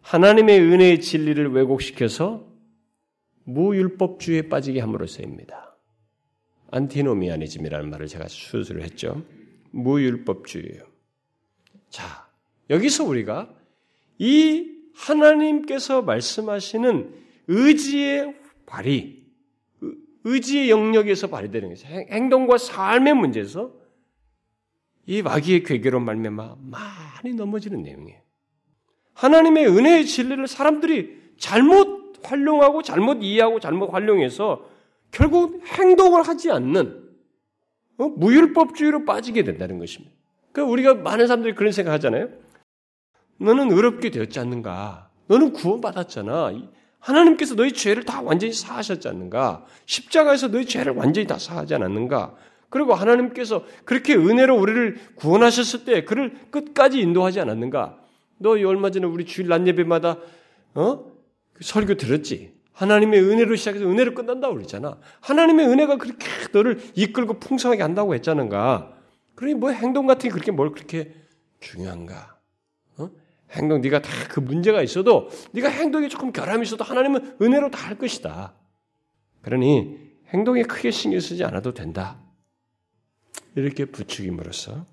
[0.08, 2.48] 하나님의 은혜의 진리를 왜곡시켜서
[3.44, 5.78] 무율법주의에 빠지게 함으로써입니다.
[6.72, 9.22] 안티노미아니즘이라는 말을 제가 수술을 했죠.
[9.72, 10.84] 무율법주의예요.
[11.90, 12.30] 자,
[12.70, 13.54] 여기서 우리가
[14.18, 17.14] 이 하나님께서 말씀하시는
[17.48, 18.34] 의지의
[18.66, 19.26] 발휘,
[20.24, 23.74] 의지의 영역에서 발휘되는 것이 행동과 삶의 문제에서
[25.06, 28.27] 이 마귀의 괴계로 말미암아 많이 넘어지는 내용이에요.
[29.18, 34.64] 하나님의 은혜의 진리를 사람들이 잘못 활용하고 잘못 이해하고 잘못 활용해서
[35.12, 37.04] 결국 행동을 하지 않는
[37.98, 38.08] 어?
[38.10, 40.16] 무율법주의로 빠지게 된다는 것입니다.
[40.52, 42.30] 그러니까 우리가 많은 사람들이 그런 생각 하잖아요.
[43.40, 45.10] 너는 의롭게 되었지 않는가?
[45.28, 46.52] 너는 구원받았잖아.
[47.00, 49.66] 하나님께서 너희 죄를 다 완전히 사하셨지 않는가?
[49.86, 52.36] 십자가에서 너희 죄를 완전히 다 사하지 않았는가?
[52.70, 58.07] 그리고 하나님께서 그렇게 은혜로 우리를 구원하셨을 때 그를 끝까지 인도하지 않았는가?
[58.40, 60.18] 너 얼마 전에 우리 주일 낮 예배마다
[60.76, 61.06] 어?
[61.54, 62.56] 그 설교 들었지?
[62.74, 65.00] 하나님의 은혜로 시작해서 은혜로 끝난다고 그랬잖아.
[65.22, 68.94] 하나님의 은혜가 그렇게 너를 이끌고 풍성하게 한다고 했잖아가.
[69.34, 71.14] 그러니 뭐 행동 같은 게 그렇게 뭘 그렇게
[71.60, 72.38] 중요한가?
[72.98, 73.10] 어?
[73.52, 77.98] 행동 네가 다 그 문제가 있어도 네가 행동에 조금 결함이 있어도 하나님은 은혜로 다 할
[77.98, 78.54] 것이다.
[79.42, 79.98] 그러니
[80.28, 82.22] 행동에 크게 신경 쓰지 않아도 된다.
[83.56, 84.86] 이렇게 부추김으로써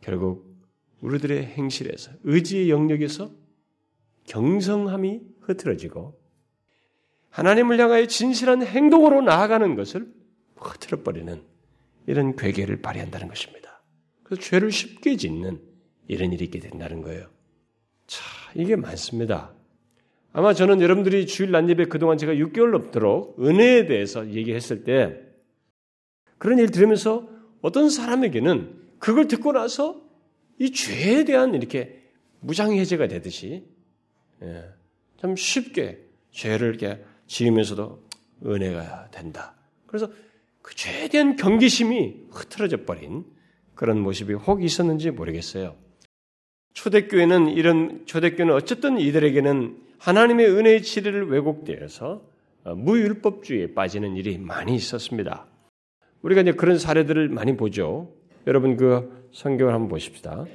[0.00, 0.47] 결국
[1.00, 3.30] 우리들의 행실에서 의지의 영역에서
[4.24, 6.18] 경성함이 흐트러지고
[7.30, 10.12] 하나님을 향하여 진실한 행동으로 나아가는 것을
[10.56, 11.40] 흐트러 버리는
[12.06, 13.82] 이런 괴계를 발휘한다는 것입니다.
[14.22, 15.60] 그래서 죄를 쉽게 짓는
[16.08, 17.28] 이런 일이 있게 된다는 거예요.
[18.06, 18.22] 자,
[18.54, 19.52] 이게 많습니다.
[20.32, 25.20] 아마 저는 여러분들이 주일 난예배 그동안 제가 6개월 넘도록 은혜에 대해서 얘기했을 때
[26.38, 27.28] 그런 일 들으면서
[27.60, 30.07] 어떤 사람에게는 그걸 듣고 나서
[30.58, 32.02] 이 죄에 대한 이렇게
[32.40, 33.64] 무장해제가 되듯이
[34.42, 34.64] 예,
[35.20, 38.06] 참 쉽게 죄를 이렇게 지으면서도
[38.44, 39.54] 은혜가 된다.
[39.86, 40.10] 그래서
[40.62, 43.24] 그 죄에 대한 경계심이 흐트러져 버린
[43.74, 45.76] 그런 모습이 혹 있었는지 모르겠어요.
[46.74, 52.22] 초대교회는 이런 초대교회는 어쨌든 이들에게는 하나님의 은혜의 치리를 왜곡되어서
[52.76, 55.46] 무율법주의에 빠지는 일이 많이 있었습니다.
[56.22, 58.14] 우리가 이제 그런 사례들을 많이 보죠.
[58.46, 60.46] 여러분 그 성경을 한번 보십시다.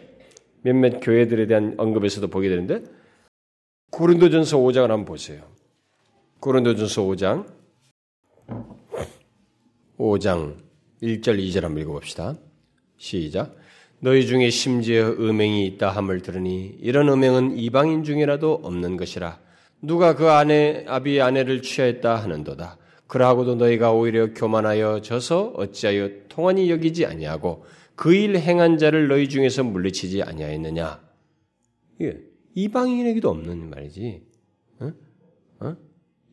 [0.62, 2.84] 몇몇 교회들에 대한 언급에서도 보게 되는데
[3.91, 5.41] 고린도전서 5장을 한번 보세요.
[6.41, 7.46] 고린도전서 5장
[9.98, 10.58] 5장
[11.02, 12.36] 1절 2절 한번 읽어봅시다.
[12.98, 13.56] 시작.
[14.00, 19.39] 너희 중에 심지어 음행이 있다 함을 들으니 이런 음행은 이방인 중이라도 없는 것이라.
[19.82, 22.78] 누가 그 아내 아비의 아내를 취하였다 하는도다.
[23.08, 27.63] 그러하고도 너희가 오히려 교만하여 져서 어찌하여 통한이 여기지 아니하고
[27.95, 31.01] 그 일 행한 자를 너희 중에서 물리치지 아니하였느냐?
[32.01, 32.19] 예,
[32.56, 34.23] 이방인에게도 없는 말이지.
[34.79, 34.91] 어?
[35.60, 35.77] 어?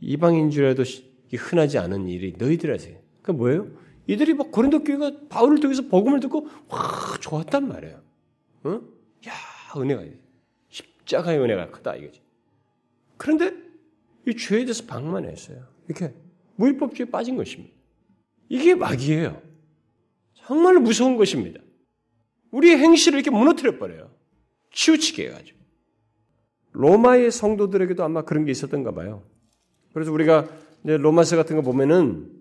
[0.01, 0.83] 이방인 줄에도
[1.33, 3.03] 흔하지 않은 일이 너희들한테.
[3.23, 3.69] 그 뭐예요?
[4.07, 6.79] 이들이 막 고린도 교회가 바울을 통해서 복음을 듣고 와
[7.21, 8.03] 좋았단 말이에요.
[8.65, 8.81] 어?
[9.29, 9.33] 야
[9.77, 10.03] 은혜가
[10.71, 12.21] 십자가의 은혜가 크다 이거지.
[13.17, 13.55] 그런데
[14.27, 15.63] 이 죄에 대해서 방만했어요.
[15.89, 16.15] 이렇게
[16.57, 17.75] 무일법주의에 빠진 것입니다.
[18.49, 19.50] 이게 마귀예요.
[20.51, 21.61] 정말 무서운 것입니다.
[22.51, 24.11] 우리의 행실을 이렇게 무너뜨려 버려요.
[24.73, 25.57] 치우치게 해가지고.
[26.73, 29.23] 로마의 성도들에게도 아마 그런 게 있었던가 봐요.
[29.95, 30.49] 그래서 우리가
[30.83, 32.33] 로마서 같은 거 보면은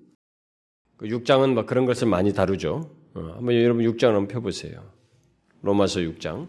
[0.98, 2.90] 그 6장은 막 그런 것을 많이 다루죠.
[3.14, 4.92] 어, 한번 여러분 6장 한번 펴보세요.
[5.62, 6.48] 로마서 6장.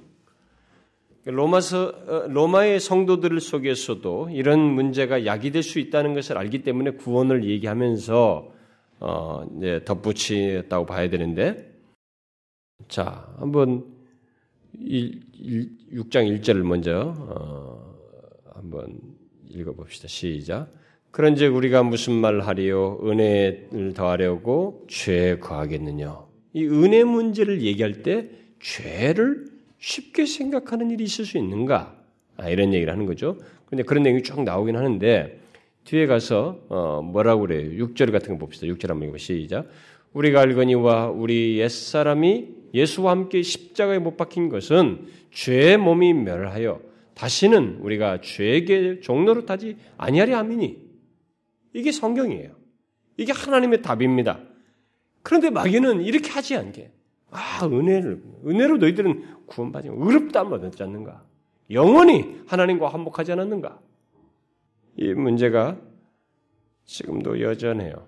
[1.27, 8.60] 로마서 어, 로마의 성도들 속에서도 이런 문제가 야기될 수 있다는 것을 알기 때문에 구원을 얘기하면서
[9.01, 11.73] 어, 이제 덧붙였다고 봐야 되는데
[12.89, 13.85] 자 한번
[14.79, 15.21] 1,
[15.93, 17.95] 6장 1절을 먼저 어,
[18.55, 18.99] 한번
[19.49, 20.07] 읽어봅시다.
[20.07, 20.73] 시작.
[21.11, 23.01] 그런즉 우리가 무슨 말 하리요?
[23.03, 26.21] 은혜를 더하려고 죄에 거하겠느냐?
[26.53, 29.47] 이 은혜 문제를 얘기할 때 죄를
[29.79, 31.97] 쉽게 생각하는 일이 있을 수 있는가?
[32.37, 33.39] 아, 이런 얘기를 하는 거죠.
[33.67, 35.40] 근데 그런 내용이 쭉 나오긴 하는데
[35.85, 37.87] 뒤에 가서 어, 뭐라고 그래요?
[37.87, 38.67] 6절 같은 거 봅시다.
[38.67, 39.69] 6절 한번 읽어 시작.
[40.13, 46.81] 우리가 알거니와 우리 옛사람이 예수와 함께 십자가에 못 박힌 것은 죄의 몸이 멸하여
[47.15, 50.79] 다시는 우리가 죄에게 종로로 타지 아니하리 함이니
[51.75, 52.53] 이게 성경이에요.
[53.17, 54.41] 이게 하나님의 답입니다.
[55.23, 56.91] 그런데 마귀는 이렇게 하지 않게
[57.31, 61.23] 아 은혜를 은혜로 너희들은 구원받지 의롭다 얻지 않는가?
[61.71, 63.79] 영원히 하나님과 한복하지 않았는가?
[65.01, 65.81] 이 문제가
[66.85, 68.07] 지금도 여전해요.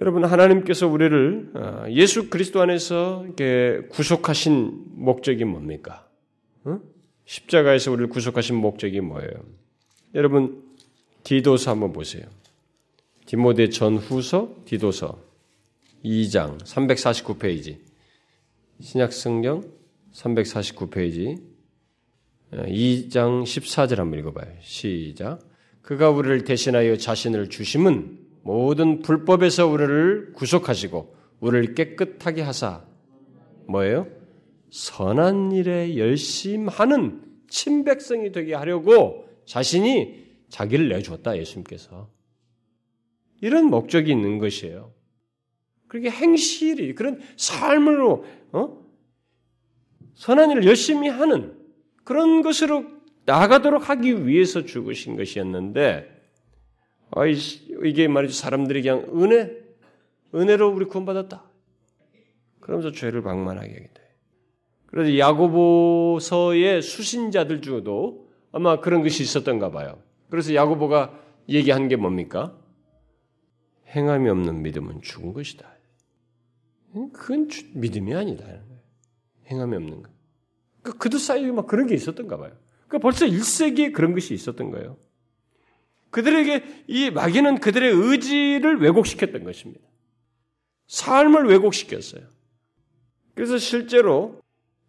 [0.00, 3.26] 여러분 하나님께서 우리를 어, 예수 그리스도 안에서
[3.90, 6.08] 구속하신 목적이 뭡니까?
[6.64, 6.80] 어?
[7.24, 9.30] 십자가에서 우리를 구속하신 목적이 뭐예요?
[10.14, 10.62] 여러분
[11.24, 12.24] 디도서 한번 보세요.
[13.26, 15.18] 디모데 전후서 디도서
[16.04, 17.78] 2장 349페이지
[18.80, 19.62] 신약 성경
[20.12, 21.42] 349페이지
[22.52, 24.52] 2장 14절 한번 읽어봐요.
[24.60, 25.53] 시작.
[25.84, 32.84] 그가 우리를 대신하여 자신을 주심은 모든 불법에서 우리를 구속하시고 우리를 깨끗하게 하사
[33.68, 34.08] 뭐예요?
[34.70, 42.10] 선한 일에 열심하는 친백성이 되게 하려고 자신이 자기를 내주었다 예수님께서
[43.42, 44.92] 이런 목적이 있는 것이에요.
[45.86, 48.84] 그렇게 행실이 그런 삶으로 어?
[50.14, 51.58] 선한 일을 열심히 하는
[52.04, 52.86] 그런 것으로
[53.26, 56.10] 나가도록 하기 위해서 죽으신 것이었는데
[57.10, 57.34] 아이
[57.84, 59.64] 이게 말이죠 사람들이 그냥 은혜
[60.34, 61.44] 은혜로 우리 구원받았다.
[62.60, 64.02] 그러면서 죄를 방만하게 하게 돼.
[64.86, 70.00] 그래서 야고보서의 수신자들 중에도 아마 그런 것이 있었던가 봐요.
[70.30, 72.56] 그래서 야고보가 얘기한 게 뭡니까?
[73.88, 75.72] 행함이 없는 믿음은 죽은 것이다.
[77.12, 78.44] 그건 믿음이 아니다.
[79.46, 80.10] 행함이 없는 것.
[80.82, 82.52] 그 그들 사이에 막 그런 게 있었던가 봐요.
[82.88, 84.96] 그러니까 벌써 1세기에 그런 것이 있었던 거예요.
[86.10, 89.80] 그들에게 이 마귀는 그들의 의지를 왜곡시켰던 것입니다.
[90.86, 92.22] 삶을 왜곡시켰어요.
[93.34, 94.40] 그래서 실제로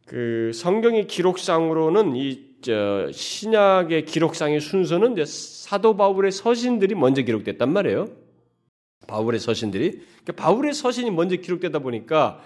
[0.05, 2.55] 그 성경의 기록상으로는 이
[3.11, 8.09] 신약의 기록상의 순서는 사도 바울의 서신들이 먼저 기록됐단 말이에요.
[9.07, 9.91] 바울의 서신들이
[10.23, 12.41] 그러니까 바울의 서신이 먼저 기록되다 보니까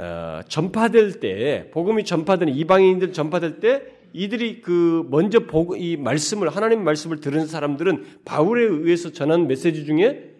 [0.00, 6.84] 어, 전파될 때 복음이 전파되는 이방인들 전파될 때 이들이 그 먼저 복, 이 말씀을 하나님
[6.84, 10.34] 말씀을 들은 사람들은 바울에 의해서 전한 메시지 중에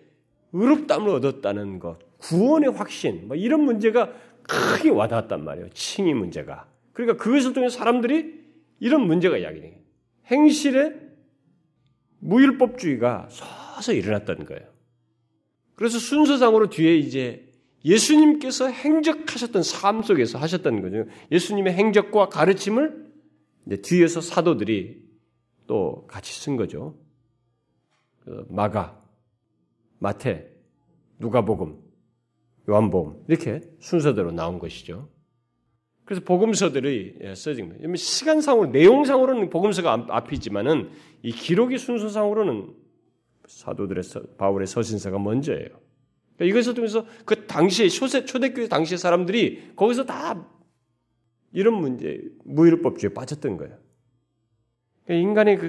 [0.52, 5.70] 의롭담을 얻었다는 것, 구원의 확신, 뭐 이런 문제가 크게 와닿았단 말이에요.
[5.70, 6.66] 칭의 문제가.
[6.92, 8.42] 그러니까 그것을 통해 사람들이
[8.80, 9.74] 이런 문제가 야기돼요.
[10.26, 10.92] 행실에
[12.20, 14.62] 무율법주의가 서서 일어났다는 거예요.
[15.74, 17.48] 그래서 순서상으로 뒤에 이제
[17.84, 21.06] 예수님께서 행적하셨던 삶 속에서 하셨다는 거죠.
[21.32, 23.11] 예수님의 행적과 가르침을
[23.82, 25.02] 뒤에서 사도들이
[25.66, 26.96] 또 같이 쓴 거죠.
[28.20, 29.00] 그 마가,
[29.98, 30.48] 마태,
[31.18, 31.78] 누가복음,
[32.68, 35.08] 요한복음 이렇게 순서대로 나온 것이죠.
[36.04, 37.94] 그래서 복음서들이 예, 써진 거예요.
[37.94, 40.90] 시간상으로 내용상으로는 복음서가 앞이지만은
[41.22, 42.74] 이 기록의 순서상으로는
[43.46, 44.02] 사도들의
[44.36, 45.68] 바울의 서신서가 먼저예요.
[46.36, 50.48] 그러니까 이것을 통해서 그 당시에 초세, 초대교회 당시의 사람들이 거기서 다
[51.52, 53.78] 이런 문제, 무율법주의에 빠졌던 거예요.
[55.04, 55.68] 그러니까 인간의 그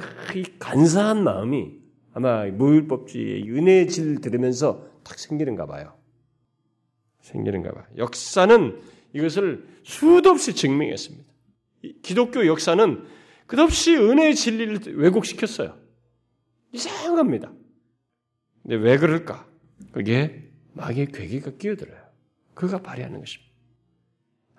[0.60, 1.80] 간사한 마음이
[2.14, 5.98] 아마 무율법주의의 은혜의 질 들으면서 탁 생기는가 봐요.
[7.22, 7.86] 생기는가 봐요.
[7.98, 8.82] 역사는
[9.14, 11.26] 이것을 수도 없이 증명했습니다.
[12.02, 13.06] 기독교 역사는
[13.48, 15.78] 끝없이 은혜의 진리를 왜곡시켰어요.
[16.72, 17.52] 이상한 겁니다.
[18.62, 19.48] 근데 왜 그럴까?
[19.92, 22.02] 그게 마귀의 괴기가 끼어들어요.
[22.54, 23.53] 그가 발휘하는 것입니다.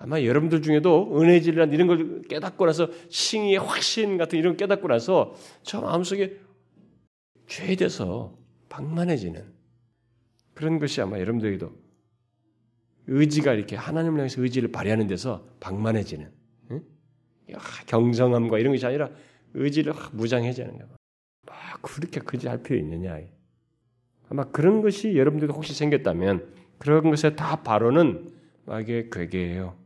[0.05, 5.35] 아마 여러분들 중에도 은혜 진리란 이런 걸 깨닫고 나서 칭의의 확신 같은 이런 깨닫고 나서
[5.63, 6.39] 저 마음속에
[7.47, 8.37] 죄에 대해서
[8.69, 9.43] 방만해지는
[10.53, 11.73] 그런 것이 아마 여러분들에게도
[13.07, 16.31] 의지가 이렇게 하나님을 향해서 의지를 발휘하는 데서 방만해지는
[16.73, 16.83] 응?
[17.87, 19.09] 경성함과 이런 것이 아니라
[19.55, 20.85] 의지를 무장해지는 거.
[20.85, 23.19] 뭐 그렇게 그지 할 필요 있느냐?
[24.29, 28.35] 아마 그런 것이 여러분들도 혹시 생겼다면 그런 것에 다 바로는
[28.67, 29.84] 마귀의 괴계예요.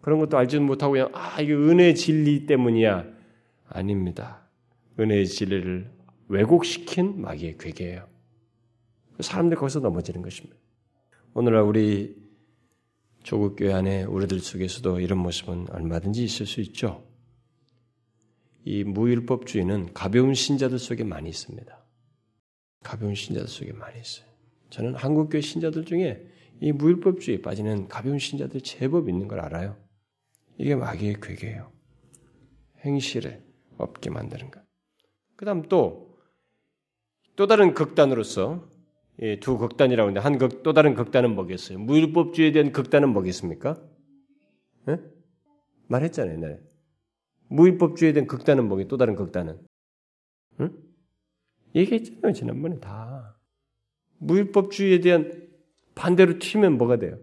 [0.00, 3.06] 그런 것도 알지도 못하고 그냥 아 이게 은혜 진리 때문이야
[3.68, 4.48] 아닙니다.
[4.98, 5.90] 은혜의 진리를
[6.28, 8.08] 왜곡시킨 마귀의 괴계예요.
[9.20, 10.56] 사람들 거기서 넘어지는 것입니다.
[11.34, 12.16] 오늘날 우리
[13.22, 17.04] 조국 교회 안에 우리들 속에서도 이런 모습은 얼마든지 있을 수 있죠.
[18.64, 21.78] 이 무율법주의는 가벼운 신자들 속에 많이 있습니다.
[22.82, 24.26] 가벼운 신자들 속에 많이 있어요.
[24.70, 26.26] 저는 한국교회 신자들 중에
[26.60, 29.76] 이 무율법주의에 빠지는 가벼운 신자들 제법 있는 걸 알아요.
[30.60, 31.72] 이게 마귀의 괴계예요.
[32.84, 33.42] 행실을
[33.78, 34.62] 없게 만드는 것.
[35.36, 36.18] 그 다음 또,
[37.34, 38.68] 또 다른 극단으로서,
[39.40, 41.78] 두 극단이라고 하는데, 한 극, 또 다른 극단은 뭐겠어요?
[41.78, 43.82] 무율법주의에 대한 극단은 뭐겠습니까?
[44.84, 44.98] 네?
[45.88, 46.60] 말했잖아요, 옛날에.
[47.48, 49.66] 무율법주의에 대한 극단은 뭐겠, 또 다른 극단은?
[50.60, 50.76] 응?
[51.74, 53.40] 얘기했잖아요, 지난번에 다.
[54.18, 55.48] 무율법주의에 대한
[55.94, 57.18] 반대로 튀면 뭐가 돼요?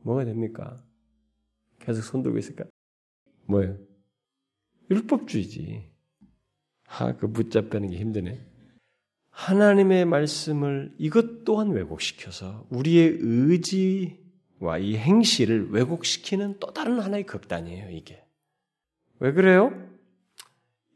[0.00, 0.82] 뭐가 됩니까?
[1.82, 2.64] 계속 손들고 있을까?
[3.46, 3.76] 뭐예요?
[4.90, 5.90] 율법주의지.
[6.88, 8.46] 아, 그 붙잡는 게 힘드네.
[9.30, 18.22] 하나님의 말씀을 이것 또한 왜곡시켜서 우리의 의지와 이 행실을 왜곡시키는 또 다른 하나의 극단이에요, 이게.
[19.20, 19.72] 왜 그래요?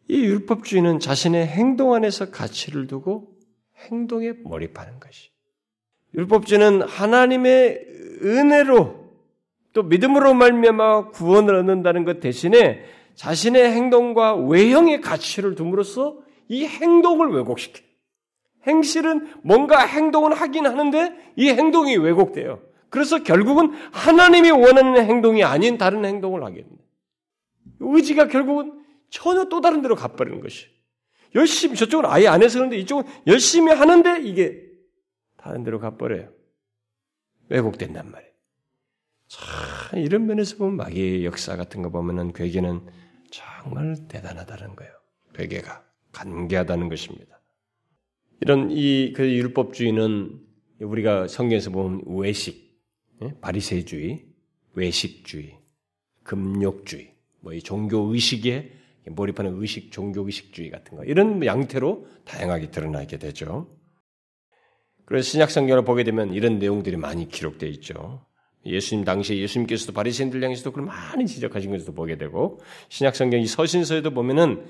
[0.08, 3.36] 이 율법주의는 자신의 행동 안에서 가치를 두고
[3.76, 5.30] 행동에 몰입하는 것이.
[6.14, 7.86] 율법주의는 하나님의
[8.22, 9.05] 은혜로
[9.76, 12.82] 또 믿음으로 말미암아 구원을 얻는다는 것 대신에
[13.14, 16.16] 자신의 행동과 외형의 가치를 둠으로써
[16.48, 17.82] 이 행동을 왜곡시켜.
[18.66, 22.62] 행실은 뭔가 행동을 하긴 하는데 이 행동이 왜곡돼요.
[22.88, 26.82] 그래서 결국은 하나님이 원하는 행동이 아닌 다른 행동을 하게 됩니다.
[27.80, 30.68] 의지가 결국은 전혀 또 다른 데로 가버리는 것이.
[31.34, 34.58] 열심히, 저쪽은 아예 안 해서 그런데 이쪽은 열심히 하는데 이게
[35.36, 36.30] 다른 데로 가버려요.
[37.50, 38.25] 왜곡된단 말이에요.
[39.28, 42.86] 참, 이런 면에서 보면 마귀의 역사 같은 거 보면은 괴계는
[43.30, 44.92] 정말 대단하다는 거예요.
[45.34, 47.40] 괴계가 간계하다는 것입니다.
[48.40, 50.40] 이런 이 그 율법주의는
[50.80, 52.78] 우리가 성경에서 보면 외식,
[53.22, 53.34] 예?
[53.40, 54.26] 바리새주의,
[54.74, 55.58] 외식주의,
[56.22, 58.72] 금욕주의, 뭐 이 종교 의식에
[59.08, 63.74] 몰입하는 의식, 종교 의식주의 같은 거 이런 양태로 다양하게 드러나게 되죠.
[65.06, 68.26] 그래서 신약 성경을 보게 되면 이런 내용들이 많이 기록되어 있죠.
[68.66, 74.10] 예수님 당시에 예수님께서도 바리새인들 향해서도 그걸 많이 지적하신 것도 보게 되고 신약 성경 이 서신서에도
[74.10, 74.66] 보면은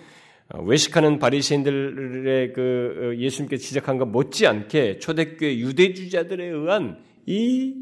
[0.49, 7.74] 어, 외식하는 바리새인들의 그 어, 예수님께 지적한 것 못지않게 초대교회 유대주자들에 의한 이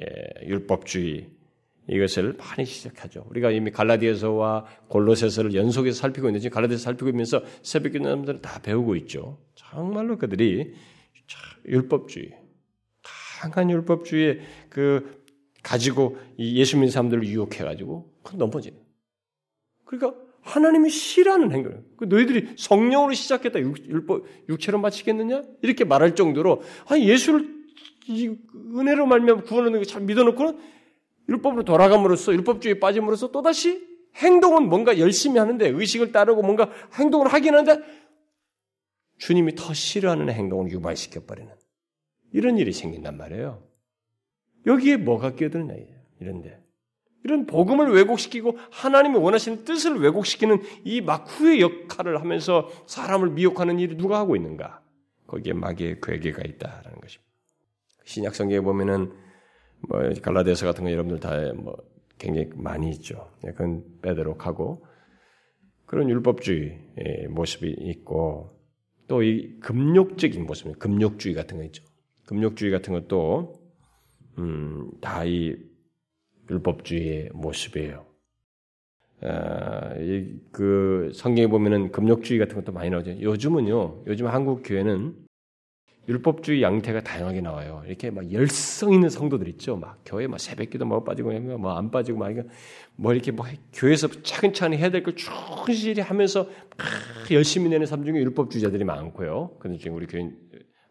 [0.00, 1.28] 예, 율법주의
[1.90, 3.26] 이것을 많이 시작하죠.
[3.30, 8.60] 우리가 이미 갈라디아서와 골로새서를 연속해서 살피고 있는데 지금 갈라디아서 살피고 있면서 새벽 기도 사람들은 다
[8.60, 9.38] 배우고 있죠.
[9.54, 10.74] 정말로 그들이
[11.66, 12.32] 율법주의,
[13.38, 15.22] 강한 율법주의에 그
[15.62, 18.78] 가지고 이 예수 믿는 사람들을 유혹해 가지고 넘어지는.
[19.84, 21.82] 그러니까 하나님이 싫어하는 행동이에요.
[21.96, 25.42] 그 너희들이 성령으로 시작했다 율법 육체로 마치겠느냐?
[25.62, 27.58] 이렇게 말할 정도로 아 예수를
[28.76, 30.58] 은혜로 말면 구원하는 걸잘 믿어놓고는
[31.28, 33.86] 율법으로 돌아감으로써 율법주의에 빠짐으로써 또 다시
[34.16, 37.84] 행동은 뭔가 열심히 하는데 의식을 따르고 뭔가 행동을 하긴 하는데
[39.18, 41.52] 주님이 더 싫어하는 행동을 유발시켜 버리는
[42.32, 43.62] 이런 일이 생긴단 말이에요.
[44.66, 45.74] 여기에 뭐가 끼어드느냐
[46.20, 46.60] 이런데
[47.24, 54.18] 이런 복음을 왜곡시키고 하나님이 원하시는 뜻을 왜곡시키는 이 마쿠의 역할을 하면서 사람을 미혹하는 일을 누가
[54.18, 54.82] 하고 있는가?
[55.26, 57.28] 거기에 마귀의 괴계가 있다라는 것입니다.
[58.04, 59.12] 신약 성경에 보면은
[59.88, 61.76] 뭐 갈라디아서 같은 거 여러분들 다 뭐
[62.18, 63.30] 굉장히 많이 있죠.
[63.42, 64.84] 그건 빼도록 하고
[65.86, 68.58] 그런 율법주의 모습이 있고
[69.06, 71.84] 또 이 금욕적인 모습, 금욕주의 같은 거 있죠.
[72.28, 73.54] 금욕주의 같은 것도
[74.38, 75.56] 음, 다 이
[76.50, 78.06] 율법주의의 모습이에요.
[79.20, 79.94] 아,
[80.52, 83.20] 그 성경에 보면은 금욕주의 같은 것도 많이 나오죠.
[83.20, 85.14] 요즘은요, 요즘 한국 교회는
[86.08, 87.82] 율법주의 양태가 다양하게 나와요.
[87.86, 89.76] 이렇게 막 열성 있는 성도들 있죠.
[89.76, 95.02] 막 교회 막 새벽기도 뭐 빠지고 뭐안 빠지고 막뭐 이렇게 뭐 교회에서 차근차근 해야 될
[95.02, 99.56] 걸 충실히 하면서 막 열심히 내는 삶 중에 율법주의자들이 많고요.
[99.58, 100.30] 근데 지금 우리 교회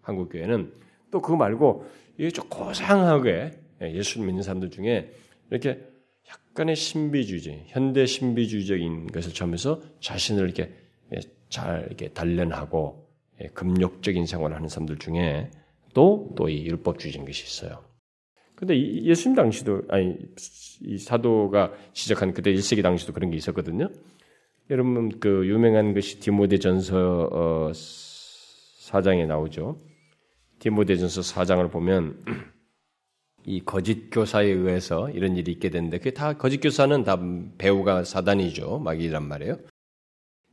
[0.01, 0.71] 한국 교회는
[1.11, 1.85] 또 그거 말고
[2.17, 3.51] 이게 좀 고상하게
[3.81, 5.11] 예, 예수 믿는 사람들 중에
[5.51, 5.79] 이렇게
[6.29, 10.73] 약간의 신비주의, 현대 신비주의적인 것을 점에서 자신을 이렇게
[11.49, 13.07] 잘 이렇게 단련하고
[13.41, 15.51] 예, 금욕적인 생활을 하는 사람들 중에
[15.93, 17.83] 또 또 이 율법주의적인 것이 있어요.
[18.55, 20.15] 근데 예수님 당시도 아니
[20.81, 23.89] 이 사도가 시작한 그때 1세기 당시도 그런 게 있었거든요.
[24.69, 29.77] 여러분 그 유명한 것이 디모데 전서 어, 4장에 나오죠.
[30.59, 32.23] 디모데전서 4장을 보면
[33.45, 37.17] 이 거짓 교사에 의해서 이런 일이 있게 되는데 그게 다 거짓 교사는 다
[37.57, 38.79] 배우가 사단이죠.
[38.79, 39.57] 마귀란 말이에요.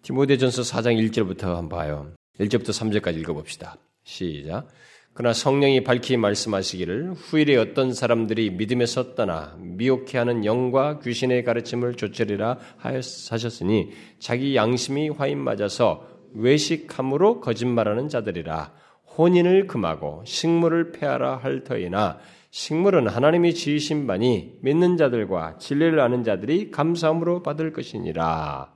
[0.03, 2.13] 디모데전서 4장 1절부터 한번 봐요.
[2.39, 3.77] 1절부터 3절까지 읽어 봅시다.
[4.05, 4.69] 시작.
[5.15, 12.59] 그러나 성령이 밝히 말씀하시기를 후일에 어떤 사람들이 믿음에 섰다나 미혹해 하는 영과 귀신의 가르침을 조철이라
[12.77, 18.73] 하셨으니 자기 양심이 화인 맞아서 외식함으로 거짓말하는 자들이라
[19.17, 22.19] 혼인을 금하고 식물을 폐하라 할 터이나
[22.51, 28.73] 식물은 하나님이 지으신 바니 믿는 자들과 진리를 아는 자들이 감사함으로 받을 것이니라.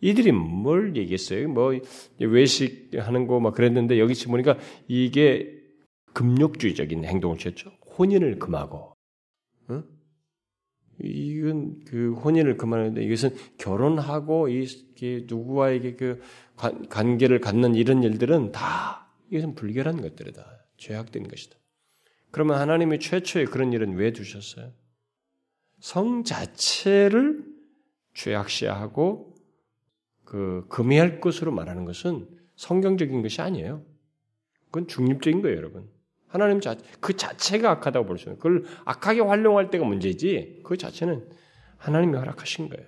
[0.00, 1.48] 이들이 뭘 얘기했어요?
[1.48, 1.78] 뭐
[2.20, 4.56] 외식하는 거 막 그랬는데 여기 지 보니까
[4.88, 5.60] 이게
[6.14, 7.70] 금욕주의적인 행동을 취했죠.
[7.98, 8.94] 혼인을 금하고.
[9.70, 9.84] 응?
[11.02, 14.66] 이건 그 혼인을 금하는데 이것은 결혼하고 이
[15.26, 16.20] 누구와에게 그
[16.88, 18.99] 관계를 갖는 이런 일들은 다
[19.30, 20.66] 이것은 불결한 것들이다.
[20.76, 21.56] 죄악된 것이다.
[22.30, 24.72] 그러면 하나님이 최초에 그런 일은 왜 두셨어요?
[25.78, 27.44] 성 자체를
[28.14, 29.34] 죄악시하고
[30.24, 33.84] 그 금해할 것으로 말하는 것은 성경적인 것이 아니에요.
[34.66, 35.88] 그건 중립적인 거예요, 여러분.
[36.28, 41.28] 하나님 자, 그 자체가 악하다고 볼 수 있는 그걸 악하게 활용할 때가 문제지 그 자체는
[41.78, 42.86] 하나님이 허락하신 거예요.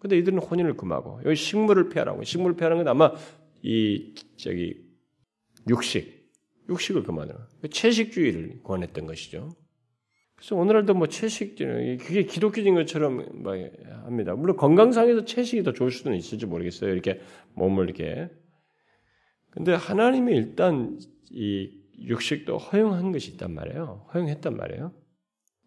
[0.00, 3.12] 근데 이들은 혼인을 금하고 여기 식물을 폐하라고 식물을 폐하는 건 아마
[3.62, 4.84] 이 저기
[5.68, 6.24] 육식
[6.68, 7.48] 육식을 그만하라.
[7.70, 9.54] 채식주의를 권했던 것이죠.
[10.36, 13.54] 그래서 오늘날도 뭐 채식주의, 그게 기독교적인 것처럼 뭐
[14.04, 14.34] 합니다.
[14.34, 16.92] 물론 건강상에서 채식이 더 좋을 수도 있을지 모르겠어요.
[16.92, 17.20] 이렇게
[17.54, 18.28] 몸을 이렇게.
[19.50, 20.98] 근데 하나님이 일단
[21.30, 24.08] 이 육식도 허용한 것이 있단 말이에요.
[24.12, 24.92] 허용했단 말이에요.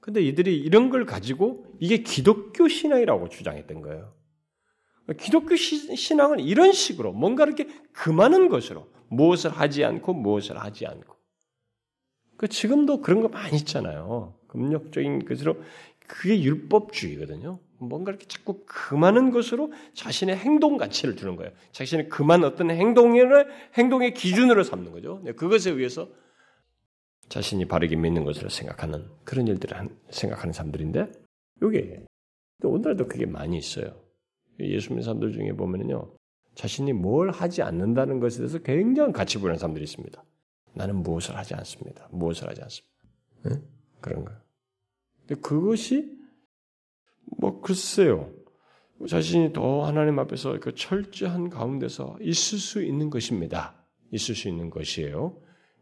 [0.01, 4.13] 근데 이들이 이런 걸 가지고 이게 기독교 신앙이라고 주장했던 거예요.
[5.17, 11.15] 기독교 신앙은 이런 식으로 뭔가 이렇게 금하는 것으로 무엇을 하지 않고 무엇을 하지 않고.
[12.37, 14.35] 그 지금도 그런 거 많이 있잖아요.
[14.47, 15.61] 금욕적인 것으로
[16.07, 17.59] 그게 율법주의거든요.
[17.79, 21.51] 뭔가 이렇게 자꾸 금하는 것으로 자신의 행동 가치를 두는 거예요.
[21.71, 25.21] 자신의 금한 어떤 행동을 행동의 기준으로 삼는 거죠.
[25.23, 26.09] 네, 그것에 의해서
[27.29, 31.11] 자신이 바르게 믿는 것으로 생각하는 그런 일들을 생각하는 사람들인데
[31.61, 32.05] 이게
[32.63, 34.01] 오늘도 그게 많이 있어요.
[34.59, 36.13] 예수 믿는 사람들 중에 보면요.
[36.57, 40.23] 자신이 뭘 하지 않는다는 것에 대해서 굉장히 가치 부여하는 사람들이 있습니다.
[40.73, 42.09] 나는 무엇을 하지 않습니다.
[42.11, 42.95] 무엇을 하지 않습니다.
[43.43, 43.61] 네?
[44.01, 44.39] 그런 거예요.
[45.27, 46.17] 근데 그것이
[47.37, 48.31] 뭐 글쎄요.
[49.07, 53.75] 자신이 더 하나님 앞에서 그 철저한 가운데서 있을 수 있는 것입니다.
[54.11, 55.39] 있을 수 있는 것이에요.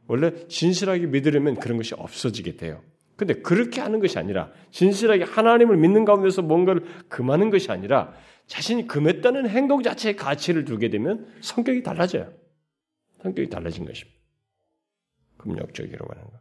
[0.07, 2.83] 원래 진실하게 믿으려면 그런 것이 없어지게 돼요.
[3.15, 8.13] 근데 그렇게 하는 것이 아니라 진실하게 하나님을 믿는 가운데서 뭔가를 금하는 것이 아니라
[8.47, 12.31] 자신이 금했다는 행동 자체의 가치를 두게 되면 성격이 달라져요.
[13.21, 14.19] 성격이 달라진 것입니다.
[15.37, 16.39] 금욕적이라고 하는 거.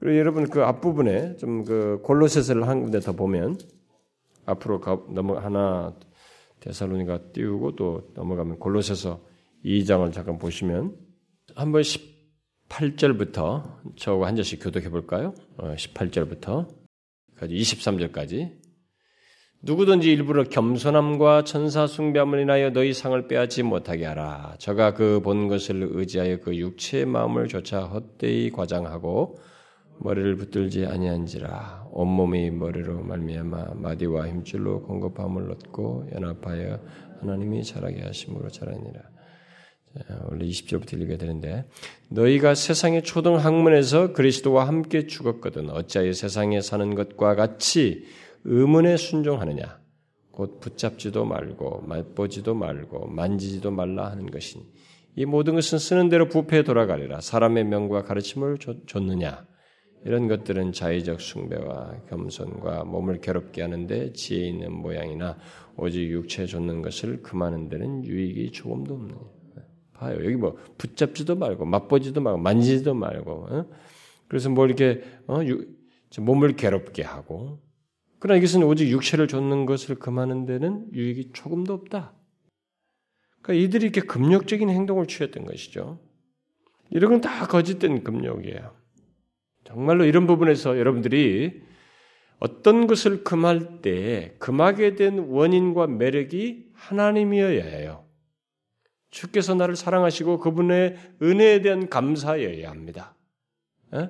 [0.00, 3.58] 그리고 여러분 그 앞부분에 좀 그 골로새서를 한 군데 더 보면
[4.46, 5.94] 앞으로 가, 넘어 하나
[6.60, 9.20] 데살로니가 띄우고 또 넘어가면 골로새서
[9.64, 10.96] 2장을 잠깐 보시면
[11.54, 15.34] 한번 18절부터 저하고 한 절씩 교독해 볼까요?
[15.56, 16.68] 어, 18절부터
[17.40, 18.67] 23절까지
[19.60, 24.54] 누구든지 일부러 겸손함과 천사 숭배함을 인하여 너희 상을 빼앗지 못하게 하라.
[24.58, 29.40] 저가 그 본 것을 의지하여 그 육체의 마음을 조차 헛되이 과장하고
[30.00, 36.78] 머리를 붙들지 아니한지라 온몸이 머리로 말미암아 마디와 힘줄로 공급함을 얻고 연합하여
[37.20, 39.00] 하나님이 자라게 하심으로 자라니라.
[40.30, 41.64] 원래 20절부터 읽어야 되는데
[42.10, 48.04] 너희가 세상의 초등 학문에서 그리스도와 함께 죽었거든 어찌하여 세상에 사는 것과 같이
[48.50, 49.80] 의문에 순종하느냐
[50.30, 54.64] 곧 붙잡지도 말고 맛보지도 말고 만지지도 말라 하는 것이니
[55.16, 59.46] 이 모든 것은 쓰는 대로 부패에 돌아가리라 사람의 명과 가르침을 줬느냐
[60.04, 65.36] 이런 것들은 자의적 숭배와 겸손과 몸을 괴롭게 하는데 지혜 있는 모양이나
[65.76, 69.16] 오직 육체 좇는 것을 금하는 데는 유익이 조금도 없느냐.
[69.92, 70.16] 봐요.
[70.24, 73.66] 여기 뭐 붙잡지도 말고 맛보지도 말고 만지지도 말고 어?
[74.28, 75.40] 그래서 뭐 이렇게 어?
[75.44, 75.66] 유,
[76.18, 77.58] 몸을 괴롭게 하고
[78.20, 82.14] 그러나 이것은 오직 육체를 좇는 것을 금하는 데는 유익이 조금도 없다.
[83.42, 86.00] 그러니까 이들이 이렇게 금욕적인 행동을 취했던 것이죠.
[86.90, 88.74] 이런 건 다 거짓된 금욕이에요.
[89.64, 91.62] 정말로 이런 부분에서 여러분들이
[92.40, 98.06] 어떤 것을 금할 때 금하게 된 원인과 매력이 하나님이어야 해요.
[99.10, 103.16] 주께서 나를 사랑하시고 그분의 은혜에 대한 감사여야 합니다.
[103.94, 104.08] 에?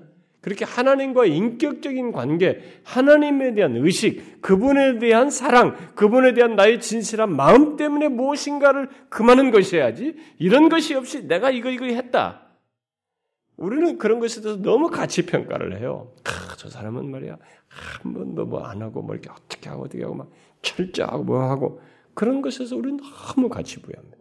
[0.49, 7.77] 그렇게 하나님과 인격적인 관계, 하나님에 대한 의식, 그분에 대한 사랑, 그분에 대한 나의 진실한 마음
[7.77, 12.47] 때문에 무엇인가를 금하는 것이어야지 이런 것이 없이 내가 이거 이거 했다.
[13.59, 16.13] 우리는 그런 것에 대해서 너무 가치 평가를 해요.
[16.25, 17.37] 아, 저 사람은 말이야
[17.69, 20.31] 한 번도 뭐 안 하고 뭐 이렇게 어떻게 하고 어떻게 하고 막
[20.63, 21.81] 철저하고 뭐 하고
[22.15, 22.99] 그런 것에서 우리는
[23.37, 24.17] 너무 가치 부여합니다.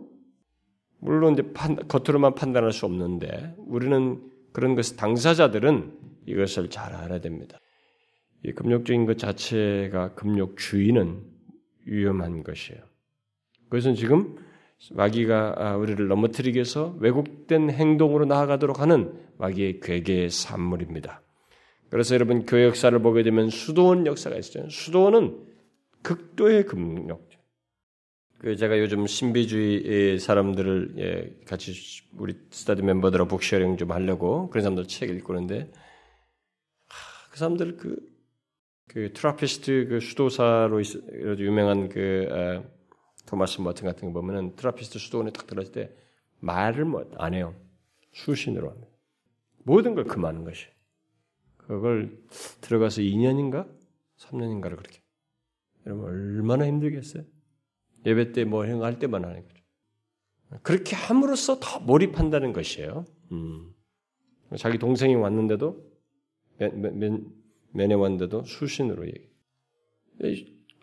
[0.99, 4.21] 물론 이제 판, 겉으로만 판단할 수 없는데 우리는
[4.51, 7.59] 그런 것을 당사자들은 이것을 잘 알아야 됩니다.
[8.43, 11.23] 이 금욕적인 것 자체가 금욕주의는
[11.85, 12.81] 위험한 것이에요.
[13.69, 14.37] 그것은 지금
[14.91, 21.21] 마귀가 아, 우리를 넘어뜨리기 위해서 왜곡된 행동으로 나아가도록 하는 마귀의 궤계의 산물입니다.
[21.89, 24.69] 그래서 여러분 교회 역사를 보게 되면 수도원 역사가 있어요.
[24.69, 25.45] 수도원은
[26.03, 27.27] 극도의 금욕.
[28.39, 31.73] 그 제가 요즘 신비주의 사람들을 예, 같이
[32.17, 35.71] 우리 스타디 멤버들하고 book sharing 좀 하려고 그런 사람들 책 읽고 있는데
[37.37, 37.99] 그 사람들 그,
[38.87, 40.81] 그 트라피스트 그 수도사로
[41.37, 41.99] 유명한 그
[42.31, 42.63] 에,
[43.27, 45.95] 토마스 머튼 같은 거 보면은 트라피스트 수도원에 딱 들어갔을 때
[46.39, 47.53] 말을 뭐안 해요.
[48.11, 48.87] 수신호로 합니다.
[49.59, 50.65] 모든 걸 금하는 것이.
[51.57, 52.17] 그걸
[52.61, 53.69] 들어가서 2년인가
[54.17, 55.03] 3년인가를 그렇게.
[55.85, 57.23] 여러분 얼마나 힘들겠어요?
[58.03, 59.61] 예배 때 뭐 행할 때만 하는 거죠.
[60.63, 63.05] 그렇게 함으로써 더 몰입한다는 것이에요.
[63.31, 63.75] 음.
[64.57, 65.86] 자기 동생이 왔는데도
[66.57, 69.29] 면회 왔는데도 수신으로 얘기.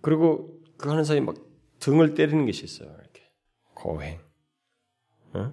[0.03, 1.37] 그리고 그 하는 사이 막
[1.81, 2.89] 등을 때리는 것이 있어요.
[2.89, 3.23] 이렇게
[3.75, 4.19] 고행.
[5.33, 5.53] 어?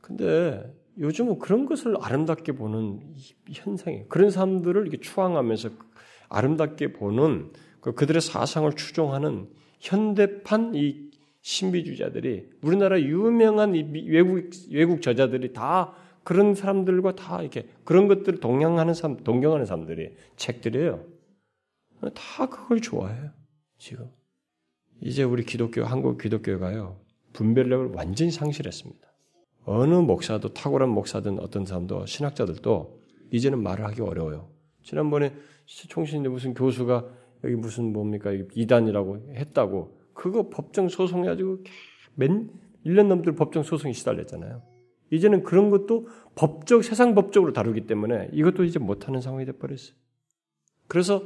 [0.00, 0.62] 근데
[0.98, 3.14] 요즘은 그런 것을 아름답게 보는
[3.50, 5.70] 현상이 그런 사람들을 이렇게 추앙하면서
[6.28, 9.48] 아름답게 보는 그 그들의 사상을 추종하는
[9.80, 11.10] 현대판 이
[11.40, 15.94] 신비주의자들이 우리나라 유명한 외국 외국 저자들이 다
[16.24, 21.04] 그런 사람들과 다 이렇게 그런 것들을 동경하는 사람 동경하는 사람들이 책들이에요.
[22.14, 23.30] 다 그걸 좋아해요.
[23.78, 24.10] 지금.
[25.00, 27.00] 이제 우리 기독교, 한국 기독교가요,
[27.32, 29.00] 분별력을 완전히 상실했습니다.
[29.64, 33.00] 어느 목사도, 탁월한 목사든 어떤 사람도, 신학자들도
[33.32, 34.48] 이제는 말을 하기 어려워요.
[34.82, 35.32] 지난번에
[35.66, 37.06] 총신인데 무슨 교수가
[37.44, 41.58] 여기 무슨 뭡니까 이단이라고 했다고 그거 법정 소송해가지고
[42.14, 42.30] 몇
[42.84, 44.62] 1년 넘도록 법정 소송이 시달렸잖아요.
[45.12, 49.94] 이제는 그런 것도 법적 세상 법적으로 다루기 때문에 이것도 이제 못하는 상황이 돼버렸어요.
[50.88, 51.22] 그래서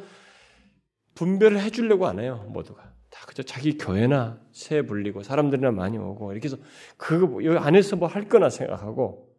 [1.15, 6.47] 분별을 해주려고 안 해요 모두가 다 그저 자기 교회나 새 불리고 사람들이나 많이 오고 이렇게
[6.47, 6.59] 해서
[6.97, 9.33] 그거 여기 안에서 뭐 할 거나 생각하고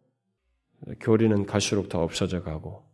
[1.00, 2.84] 교리는 갈수록 더 없어져 가고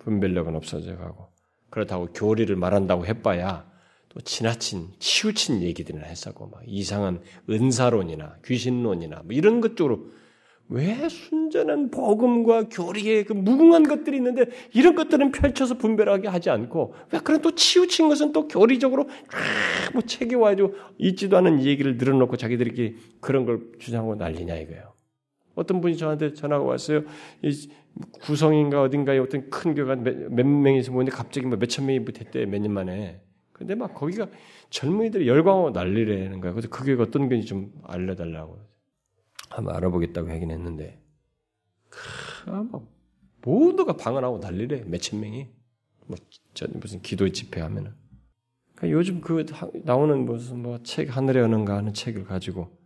[0.00, 1.28] 분별력은 없어져 가고
[1.70, 3.70] 그렇다고 교리를 말한다고 해봐야
[4.08, 10.08] 또 지나친 치우친 얘기들이나 했었고 막 이상한 은사론이나 귀신론이나 뭐 이런 것 쪽으로
[10.68, 17.18] 왜 순전한 복음과 교리의 그 무궁한 것들이 있는데 이런 것들은 펼쳐서 분별하게 하지 않고 왜
[17.20, 19.06] 그런 또 치우친 것은 또 교리적으로
[20.06, 24.94] 쫙뭐 와가지고 있지도 않은 얘기를 늘어놓고 자기들끼리 그런 걸 주장하고 난리냐 이거예요.
[25.54, 27.02] 어떤 분이 저한테 전화가 왔어요.
[28.22, 32.60] 구성인가 어딘가에 어떤 큰 교회가 몇, 몇 명이서 모는데 갑자기 뭐 몇천 명이 됐대 몇
[32.60, 33.20] 년 만에.
[33.52, 34.28] 근데 막 거기가
[34.70, 36.52] 젊은이들이 열광하고 난리라는 거야.
[36.52, 38.73] 그래서 그게 어떤 건지 좀 알려달라고.
[39.56, 41.00] 한번 알아보겠다고 하긴 했는데,
[42.46, 42.86] 아, 막
[43.42, 44.84] 모두가 방언하고 난리래.
[44.84, 45.48] 몇천 명이.
[46.06, 46.16] 뭐,
[46.54, 47.94] 저 무슨 기도 집회 하면은.
[48.74, 49.46] 그러니까 요즘 그
[49.84, 52.76] 나오는 무슨 뭐 책 하늘에 어는가 하는 책을 가지고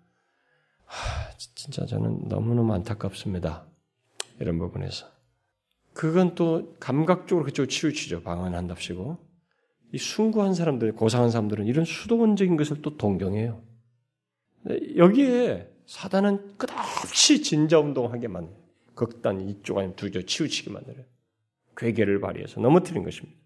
[0.85, 3.67] 하, 진짜 저는 너무너무 안타깝습니다.
[4.41, 5.07] 이런 부분에서.
[5.95, 8.23] 그건 또 감각적으로 그쪽 치우치죠.
[8.23, 9.19] 방언한답시고.
[9.93, 13.63] 이 숭고한 사람들, 고상한 사람들은 이런 수도원적인 것을 또 동경해요.
[14.97, 18.59] 여기에 사단은 끝없이 진자운동하게 만들어요.
[18.95, 21.05] 극단 이쪽 아니면 두쪽 치우치게 만들어요.
[21.79, 23.39] 괴계를 발휘해서 넘어뜨린 것입니다.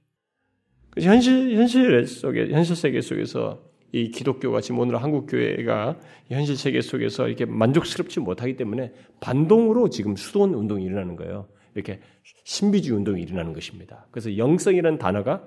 [1.01, 3.63] 현실, 현실 속에, 현실 세계 속에서
[3.93, 10.17] 이 기독교가 지금 오늘 한국 교회가 현실 세계 속에서 이렇게 만족스럽지 못하기 때문에 반동으로 지금
[10.17, 11.49] 수도원 운동이 일어나는 거예요.
[11.77, 12.01] 이렇게
[12.45, 14.09] 신비주의 운동이 일어나는 것입니다.
[14.11, 15.45] 그래서 영성이라는 단어가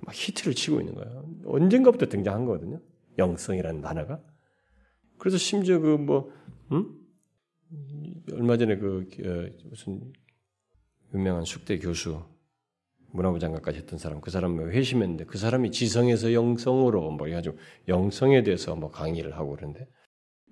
[0.00, 1.28] 막 히트를 치고 있는 거예요.
[1.44, 2.80] 언젠가부터 등장한 거거든요.
[3.18, 4.20] 영성이라는 단어가.
[5.18, 6.30] 그래서 심지어 그 뭐,
[6.72, 6.94] 음?
[8.32, 10.00] 얼마 전에 그, 어, 무슨
[11.14, 12.22] 유명한 숙대 교수,
[13.12, 17.56] 문화부 장관까지 했던 사람, 그 사람 회심했는데 그 사람이 지성에서 영성으로 뭐 해가지고
[17.88, 19.88] 영성에 대해서 뭐 강의를 하고 그러는데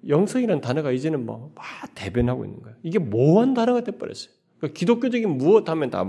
[0.08, 1.64] 영성이라는 단어가 이제는 뭐 막
[1.94, 2.76] 대변하고 있는 거예요.
[2.82, 4.32] 이게 모호한 단어가 돼버렸어요.
[4.58, 6.04] 그러니까 기독교적인 무엇 하면 다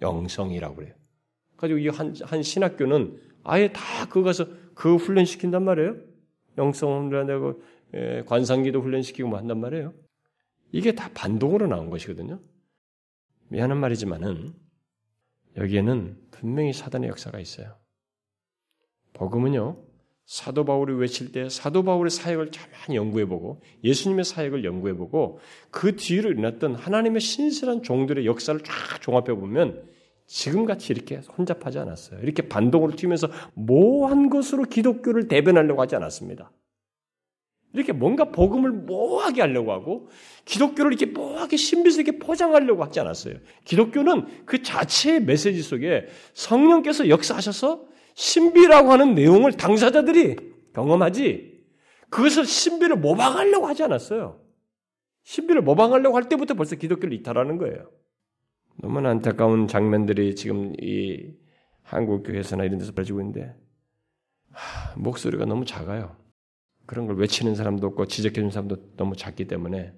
[0.00, 0.94] 영성이라고 그래요.
[1.56, 5.96] 가지고 이 한 한 신학교는 아예 다 그거 가서 그 훈련 시킨단 말이에요.
[6.58, 7.62] 영성 훈련하고 예,
[8.26, 9.92] 관상기도 훈련시키고 뭐 한단 말이에요.
[10.72, 12.40] 이게 다 반동으로 나온 것이거든요.
[13.48, 14.54] 미안한 말이지만은
[15.56, 17.76] 여기에는 분명히 사단의 역사가 있어요.
[19.12, 19.84] 복음은요,
[20.24, 25.40] 사도 바울이 외칠 때 사도 바울의 사역을 가만히 연구해보고 예수님의 사역을 연구해보고
[25.70, 29.90] 그 뒤로 일어났던 하나님의 신실한 종들의 역사를 쫙 종합해보면
[30.26, 32.20] 지금같이 이렇게 혼잡하지 않았어요.
[32.20, 36.50] 이렇게 반동으로 튀면서 모호한 것으로 기독교를 대변하려고 하지 않았습니다.
[37.74, 40.08] 이렇게 뭔가 복음을 모호하게 하려고 하고
[40.44, 43.36] 기독교를 이렇게 모호하게 신비스럽게 포장하려고 하지 않았어요.
[43.64, 50.36] 기독교는 그 자체의 메시지 속에 성령께서 역사하셔서 신비라고 하는 내용을 당사자들이
[50.74, 51.52] 경험하지
[52.10, 54.40] 그것을 신비를 모방하려고 하지 않았어요.
[55.24, 57.88] 신비를 모방하려고 할 때부터 벌써 기독교를 이탈하는 거예요.
[58.76, 61.32] 너무나 안타까운 장면들이 지금 이
[61.82, 63.54] 한국 교회에서나 이런 데서 벌어지고 있는데
[64.50, 66.21] 하, 목소리가 너무 작아요.
[66.86, 69.92] 그런 걸 외치는 사람도 없고 지적해 주는 사람도 너무 작기 때문에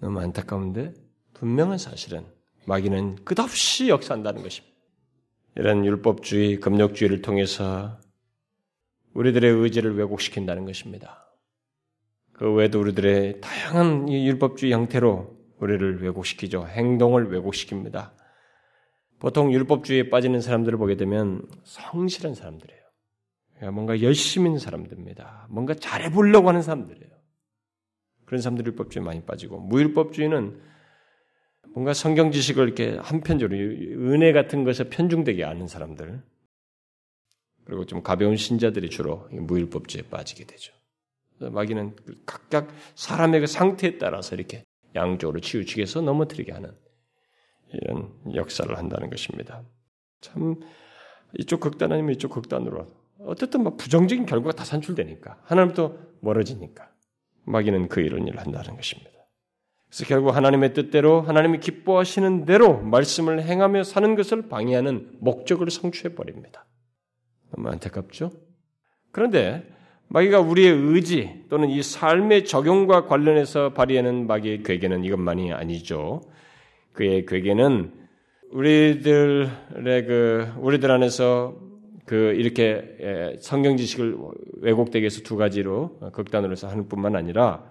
[0.00, 0.94] 너무 안타까운데
[1.34, 2.24] 분명한 사실은
[2.66, 4.76] 마귀는 끝없이 역사한다는 것입니다.
[5.56, 8.00] 이런 율법주의, 금욕주의를 통해서
[9.14, 11.28] 우리들의 의지를 왜곡시킨다는 것입니다.
[12.32, 16.68] 그 외에도 우리들의 다양한 율법주의 형태로 우리를 왜곡시키죠.
[16.68, 18.12] 행동을 왜곡시킵니다.
[19.18, 22.87] 보통 율법주의에 빠지는 사람들을 보게 되면 성실한 사람들이에요.
[23.72, 25.48] 뭔가 열심히 있는 사람들입니다.
[25.50, 27.12] 뭔가 잘해보려고 하는 사람들이에요.
[28.24, 30.60] 그런 사람들이 율법주의에 많이 빠지고 무율법주의는
[31.74, 36.22] 뭔가 성경 지식을 이렇게 한편적으로 은혜 같은 것에 편중되게 아는 사람들
[37.64, 40.72] 그리고 좀 가벼운 신자들이 주로 무율법주의에 빠지게 되죠.
[41.40, 41.96] 마귀는
[42.26, 46.72] 각각 사람의 그 상태에 따라서 이렇게 양쪽으로 치우치게 해서 넘어뜨리게 하는
[47.72, 49.62] 이런 역사를 한다는 것입니다.
[50.20, 50.56] 참
[51.38, 52.86] 이쪽 극단 아니면 이쪽 극단으로
[53.28, 56.88] 어쨌든 막 부정적인 결과가 다 산출되니까 하나님부터 멀어지니까
[57.44, 59.10] 마귀는 그 이런 일을 한다는 것입니다.
[59.88, 66.66] 그래서 결국 하나님의 뜻대로 하나님이 기뻐하시는 대로 말씀을 행하며 사는 것을 방해하는 목적을 성취해 버립니다.
[67.54, 68.32] 너무 안타깝죠?
[69.12, 69.66] 그런데
[70.08, 76.22] 마귀가 우리의 의지 또는 이 삶의 적용과 관련해서 발휘하는 마귀의 괴계는 이것만이 아니죠.
[76.92, 77.92] 그의 괴계는
[78.52, 81.67] 우리들의 그 우리들 안에서
[82.08, 84.16] 그 이렇게 성경 지식을
[84.62, 87.70] 왜곡되게 해서 두 가지로 극단으로 해서 하는 뿐만 아니라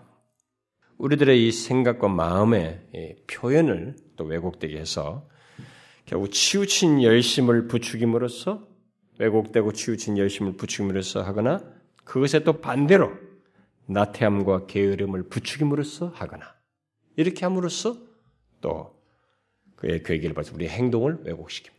[0.99, 5.27] 우리들의 이 생각과 마음의 표현을 또 왜곡되게 해서
[6.05, 8.67] 결국 치우친 열심을 부추김으로써
[9.17, 11.63] 왜곡되고 치우친 열심을 부추김으로써 하거나
[12.03, 13.11] 그것에 또 반대로
[13.87, 16.53] 나태함과 게으름을 부추김으로써 하거나
[17.15, 17.97] 이렇게 함으로써
[18.61, 19.01] 또
[19.77, 21.71] 그의 괴기를 봐서 우리의 행동을 왜곡시킵니다.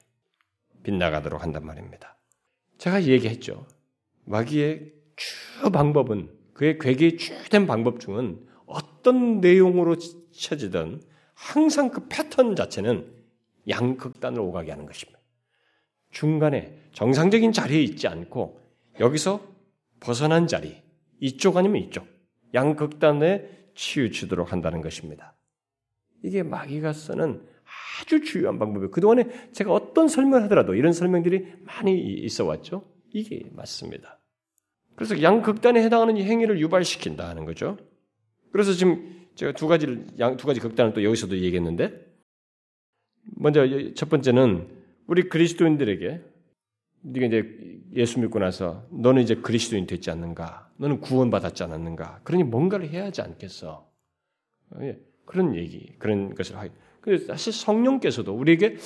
[0.82, 2.17] 빗나가도록 한단 말입니다.
[2.78, 3.66] 제가 얘기했죠.
[4.24, 9.96] 마귀의 주 방법은 그의 괴기의 주된 방법 중은 어떤 내용으로
[10.32, 11.02] 쳐지든
[11.34, 13.12] 항상 그 패턴 자체는
[13.68, 15.18] 양극단을 오가게 하는 것입니다.
[16.10, 18.60] 중간에 정상적인 자리에 있지 않고
[18.98, 19.46] 여기서
[20.00, 20.82] 벗어난 자리,
[21.20, 22.06] 이쪽 아니면 이쪽,
[22.54, 25.36] 양극단에 치우치도록 한다는 것입니다.
[26.22, 27.46] 이게 마귀가 쓰는
[28.00, 28.90] 아주 중요한 방법이에요.
[28.90, 32.84] 그동안에 제가 어떤 설명을 하더라도 이런 설명들이 많이 있어 왔죠.
[33.12, 34.18] 이게 맞습니다.
[34.94, 37.76] 그래서 양극단에 해당하는 이 행위를 유발시킨다 하는 거죠.
[38.52, 42.06] 그래서 지금 제가 두 가지를 양 두 가지 극단을 또 여기서도 얘기했는데
[43.36, 43.64] 먼저
[43.94, 44.68] 첫 번째는
[45.06, 46.20] 우리 그리스도인들에게
[47.02, 50.70] 네가 이제 예수 믿고 나서 너는 이제 그리스도인 됐지 않는가?
[50.76, 52.20] 너는 구원받았지 않았는가?
[52.24, 53.88] 그러니 뭔가를 해야 하지 않겠어?
[54.80, 56.70] 예, 그런 얘기, 그런 것을 하기.
[57.16, 58.76] 사실 성령께서도 우리에게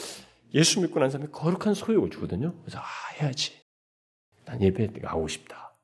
[0.54, 2.54] 예수 믿고 난 사람이 거룩한 소욕을 주거든요.
[2.62, 2.84] 그래서 아
[3.20, 3.60] 해야지.
[4.44, 5.74] 난 예배 가고 싶다.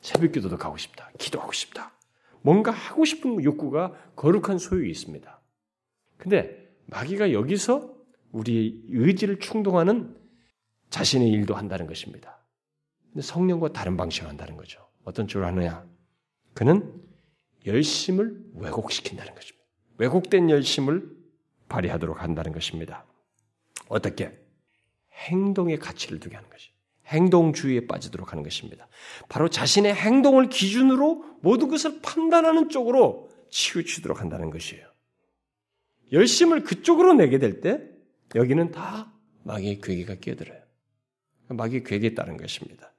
[0.00, 1.10] 새벽 기도도 가고 싶다.
[1.18, 1.92] 기도하고 싶다.
[2.42, 5.40] 뭔가 하고 싶은 욕구가 거룩한 소욕이 있습니다.
[6.16, 7.94] 근데 마귀가 여기서
[8.32, 10.16] 우리의 의지를 충동하는
[10.90, 12.38] 자신의 일도 한다는 것입니다.
[13.12, 14.86] 근데 성령과 다른 방식으로 한다는 거죠.
[15.04, 15.84] 어떤 쪽으로 하느냐?
[16.54, 17.02] 그는
[17.64, 19.66] 열심을 왜곡시킨다는 것입니다.
[19.98, 21.15] 왜곡된 열심을
[21.68, 23.04] 발휘하도록 한다는 것입니다.
[23.88, 24.32] 어떻게?
[25.12, 26.70] 행동의 가치를 두게 하는 것이.
[27.06, 28.88] 행동주의에 빠지도록 하는 것입니다.
[29.28, 34.86] 바로 자신의 행동을 기준으로 모든 것을 판단하는 쪽으로 치우치도록 한다는 것이에요.
[36.12, 37.80] 열심을 그쪽으로 내게 될 때
[38.34, 39.12] 여기는 다
[39.44, 40.60] 마귀의 괴계가 끼어들어요.
[41.48, 42.92] 마귀의 괴계에 따른 것입니다.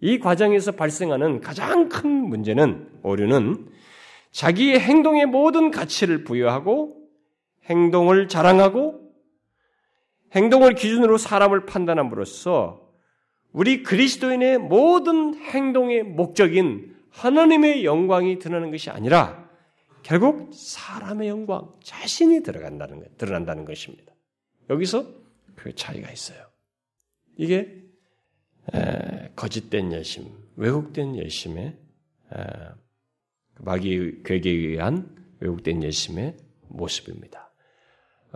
[0.00, 3.70] 이 과정에서 발생하는 가장 큰 문제는 오류는
[4.30, 7.05] 자기의 행동의 모든 가치를 부여하고
[7.68, 9.06] 행동을 자랑하고
[10.32, 12.86] 행동을 기준으로 사람을 판단함으로써
[13.52, 19.48] 우리 그리스도인의 모든 행동의 목적인 하나님의 영광이 드러나는 것이 아니라
[20.02, 24.12] 결국 사람의 영광, 자신이 들어간다는 것, 드러난다는 것입니다.
[24.70, 25.06] 여기서
[25.56, 26.46] 그 차이가 있어요.
[27.36, 27.82] 이게
[28.72, 32.44] 에, 거짓된 열심, 왜곡된 열심의 에,
[33.58, 36.36] 마귀의 괴계에 의한 왜곡된 열심의
[36.68, 37.45] 모습입니다.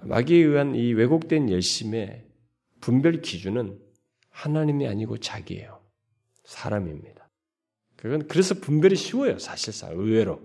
[0.02, 2.24] 마귀에 의한 이 왜곡된 열심의
[2.80, 3.78] 분별 기준은
[4.30, 5.80] 하나님이 아니고 자기예요.
[6.44, 7.28] 사람입니다.
[7.96, 9.38] 그건 그래서 분별이 쉬워요.
[9.38, 10.40] 사실상 의외로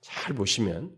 [0.00, 0.94] 잘 보시면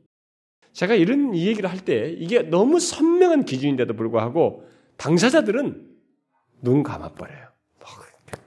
[0.72, 4.66] 제가 이런 이 얘기를 할 때 이게 너무 선명한 기준인데도 불구하고
[4.96, 5.88] 당사자들은
[6.62, 7.48] 눈 감아버려요.
[7.78, 7.88] 뭐,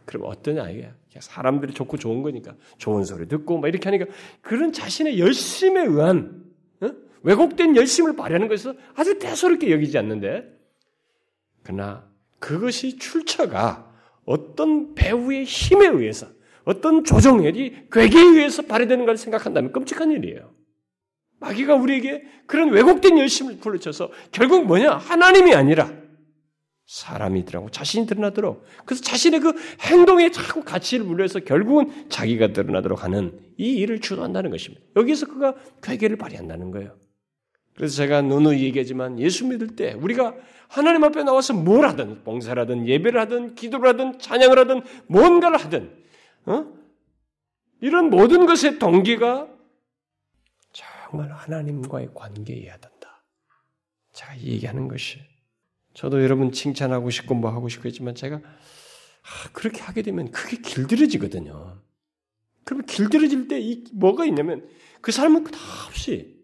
[0.05, 4.05] 그럼 어떠냐 이게 사람들이 좋고 좋은 거니까 좋은 소리 듣고 막 이렇게 하니까
[4.41, 6.50] 그런 자신의 열심에 의한 어?
[7.23, 10.43] 왜곡된 열심을 발휘하는 것에서 아주 대소롭게 여기지 않는데
[11.63, 12.09] 그러나
[12.39, 13.91] 그것이 출처가
[14.25, 16.27] 어떤 배우의 힘에 의해서
[16.63, 20.53] 어떤 조정력이 괴계에 의해서 발휘되는 걸 생각한다면 끔찍한 일이에요.
[21.39, 24.91] 마귀가 우리에게 그런 왜곡된 열심을 불러쳐서 결국 뭐냐?
[24.91, 25.91] 하나님이 아니라
[26.85, 33.73] 사람이더라고 자신이 드러나도록 그래서 자신의 그 행동에 자꾸 가치를 물려서 결국은 자기가 드러나도록 하는 이
[33.77, 34.83] 일을 주도한다는 것입니다.
[34.95, 37.00] 여기서 그가 괴계를 발휘한다는 거예요.
[37.81, 40.35] 그래서 제가 누누이 얘기하지만 예수 믿을 때 우리가
[40.67, 45.91] 하나님 앞에 나와서 뭘 하든 봉사를 하든 예배를 하든 기도를 하든 찬양을 하든 뭔가를 하든
[46.45, 46.71] 어?
[47.79, 49.47] 이런 모든 것의 동기가
[50.71, 53.23] 정말 하나님과의 관계여야 된다.
[54.13, 55.17] 제가 얘기하는 것이
[55.95, 61.81] 저도 여러분 칭찬하고 싶고 뭐 하고 싶고 했지만 제가 아, 그렇게 하게 되면 그게 길들여지거든요.
[62.63, 64.69] 그러면 길들여질 때 이 뭐가 있냐면
[65.01, 66.40] 그 사람은 끝없이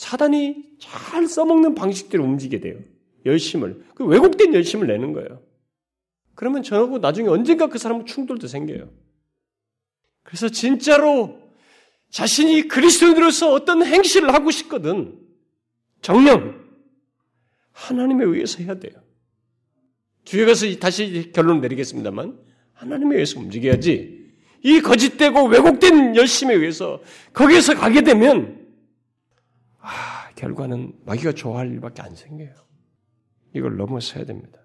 [0.00, 2.78] 사단이 잘 써먹는 방식대로 움직이게 돼요.
[3.26, 3.84] 열심을.
[3.94, 5.42] 그 왜곡된 열심을 내는 거예요.
[6.34, 8.90] 그러면 저하고 나중에 언젠가 그 사람은 충돌도 생겨요.
[10.22, 11.38] 그래서 진짜로
[12.08, 15.18] 자신이 그리스도인으로서 어떤 행실을 하고 싶거든.
[16.00, 16.58] 정령
[17.72, 18.94] 하나님에 의해서 해야 돼요.
[20.24, 22.38] 뒤에 가서 다시 결론을 내리겠습니다만
[22.72, 24.30] 하나님에 의해서 움직여야지.
[24.62, 27.02] 이 거짓되고 왜곡된 열심에 의해서
[27.34, 28.59] 거기에서 가게 되면 아,
[30.40, 32.54] 결과는 마귀가 좋아할 일밖에 안 생겨요.
[33.54, 34.58] 이걸 넘어서야 됩니다.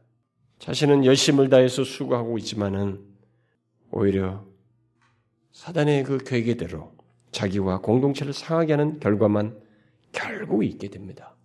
[0.59, 3.03] 자신은 열심을 다해서 수고하고 있지만은
[3.91, 4.45] 오히려
[5.51, 6.93] 사단의 그 괴계대로
[7.31, 9.59] 자기와 공동체를 상하게 하는 결과만
[10.13, 11.35] 결국 있게 됩니다.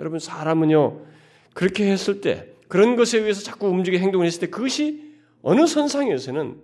[0.00, 1.06] 여러분 사람은요
[1.54, 6.60] 그렇게 했을 때 그런 것에 의해서 자꾸 움직여 행동을 했을 때 그것이 어느 선상에서는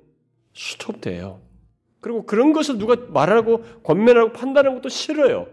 [0.53, 1.41] 스톱돼요.
[2.01, 5.47] 그리고 그런 것을 누가 말하고 권면하고 판단하는 것도 싫어요.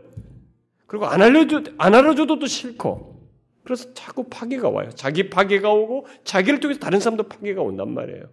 [0.89, 3.29] 그리고 안 알려도 안 알아줘도 또 싫고
[3.63, 4.89] 그래서 자꾸 파괴가 와요.
[4.95, 8.23] 자기 파괴가 오고 자기를 통해서 다른 사람도 파괴가 온단 말이에요.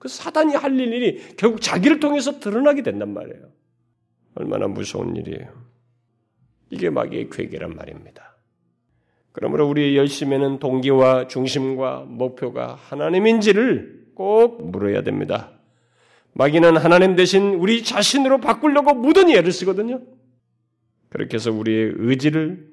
[0.00, 3.50] 그 사단이 할 일이 결국 자기를 통해서 드러나게 된단 말이에요.
[4.34, 5.52] 얼마나 무서운 일이에요.
[6.70, 8.36] 이게 마귀의 괴계란 말입니다.
[9.30, 15.52] 그러므로 우리의 열심에는 동기와 중심과 목표가 하나님인지를 꼭 물어야 됩니다.
[16.32, 20.00] 마귀는 하나님 대신 우리 자신으로 바꾸려고 무던히 애를 쓰거든요.
[21.10, 22.70] 그렇게 해서 우리의 의지를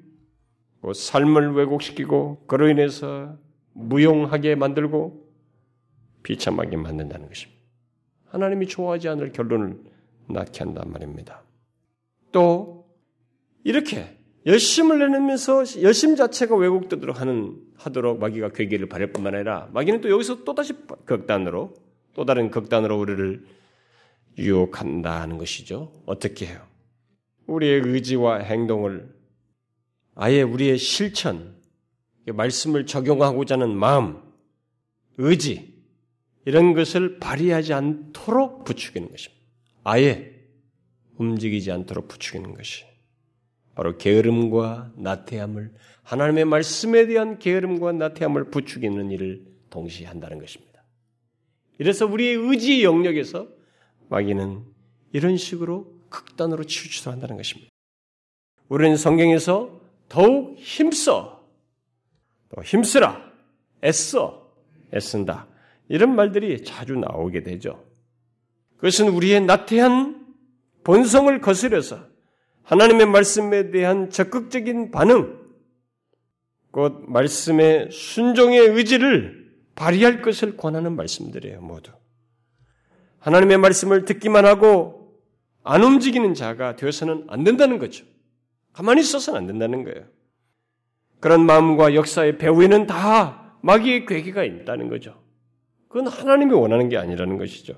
[0.94, 3.36] 삶을 왜곡시키고 그로 인해서
[3.72, 5.28] 무용하게 만들고
[6.22, 7.60] 비참하게 만든다는 것입니다.
[8.26, 9.78] 하나님이 좋아하지 않을 결론을
[10.28, 11.42] 낳게 한단 말입니다.
[12.32, 12.86] 또
[13.64, 14.16] 이렇게
[14.46, 20.44] 열심을 내면서 열심 자체가 왜곡되도록 하는 하도록 마귀가 괴기를 바랄 뿐만 아니라 마귀는 또 여기서
[20.44, 20.74] 또 다시
[21.04, 21.74] 극단으로
[22.14, 23.44] 또 다른 극단으로 우리를
[24.38, 25.92] 유혹한다는 것이죠.
[26.06, 26.67] 어떻게 해요?
[27.48, 29.12] 우리의 의지와 행동을
[30.14, 31.56] 아예 우리의 실천,
[32.26, 34.20] 말씀을 적용하고자 하는 마음,
[35.16, 35.78] 의지,
[36.44, 39.44] 이런 것을 발휘하지 않도록 부추기는 것입니다.
[39.84, 40.34] 아예
[41.16, 42.84] 움직이지 않도록 부추기는 것이.
[43.74, 45.72] 바로 게으름과 나태함을,
[46.02, 50.82] 하나님의 말씀에 대한 게으름과 나태함을 부추기는 일을 동시에 한다는 것입니다.
[51.78, 53.48] 이래서 우리의 의지의 영역에서
[54.08, 54.64] 마귀는
[55.12, 57.70] 이런 식으로 극단으로 치우치도 한다는 것입니다.
[58.68, 61.46] 우리는 성경에서 더욱 힘써,
[62.48, 63.22] 또 힘쓰라,
[63.84, 64.52] 애써,
[64.94, 65.46] 애쓴다.
[65.88, 67.84] 이런 말들이 자주 나오게 되죠.
[68.76, 70.26] 그것은 우리의 나태한
[70.84, 72.06] 본성을 거스려서
[72.62, 75.38] 하나님의 말씀에 대한 적극적인 반응,
[76.70, 81.92] 곧 말씀의 순종의 의지를 발휘할 것을 권하는 말씀들이에요, 모두.
[83.20, 84.97] 하나님의 말씀을 듣기만 하고
[85.70, 88.06] 안 움직이는 자가 되어서는 안 된다는 거죠.
[88.72, 90.06] 가만히 있어서는 안 된다는 거예요.
[91.20, 95.22] 그런 마음과 역사의 배후에는 다 마귀의 괴기가 있다는 거죠.
[95.88, 97.74] 그건 하나님이 원하는 게 아니라는 것이죠.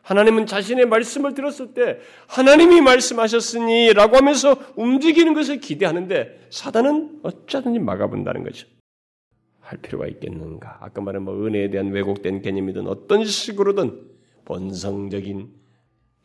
[0.00, 8.42] 하나님은 자신의 말씀을 들었을 때 하나님이 말씀하셨으니 라고 하면서 움직이는 것을 기대하는데 사단은 어쩌든지 막아본다는
[8.42, 8.66] 거죠.
[9.60, 10.78] 할 필요가 있겠는가?
[10.80, 14.00] 아까 말한 뭐 은혜에 대한 왜곡된 개념이든 어떤 식으로든
[14.46, 15.63] 본성적인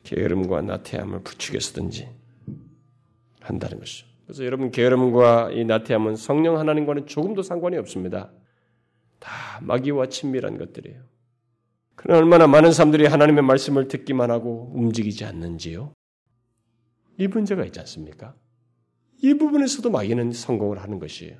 [0.09, 2.09] 게으름과 나태함을 부추겨서든지
[3.41, 4.07] 한다는 것이죠.
[4.25, 8.31] 그래서 여러분 게으름과 이 나태함은 성령 하나님과는 조금도 상관이 없습니다.
[9.19, 11.01] 다 마귀와 친밀한 것들이에요.
[11.95, 15.93] 그러나 얼마나 많은 사람들이 하나님의 말씀을 듣기만 하고 움직이지 않는지요?
[17.17, 18.33] 이 문제가 있지 않습니까?
[19.21, 21.37] 이 부분에서도 마귀는 성공을 하는 것이에요.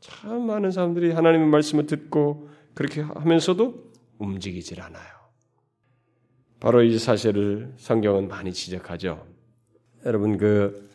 [0.00, 5.19] 참 많은 사람들이 하나님의 말씀을 듣고 그렇게 하면서도 움직이질 않아요.
[6.60, 9.26] 바로 이 사실을 성경은 많이 지적하죠.
[10.04, 10.90] 여러분 그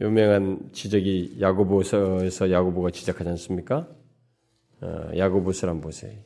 [0.00, 3.88] 유명한 지적이 야고보서에서 야고보가 지적하지 않습니까?
[4.80, 6.16] 어, 야고보서를 한번 보세요.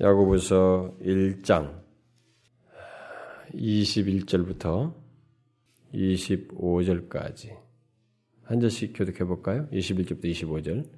[0.00, 1.82] 야고보서 1장
[3.54, 4.94] 21절부터
[5.92, 7.58] 25절까지
[8.44, 9.68] 한 절씩 교독해 볼까요?
[9.70, 10.88] 21절부터 25절.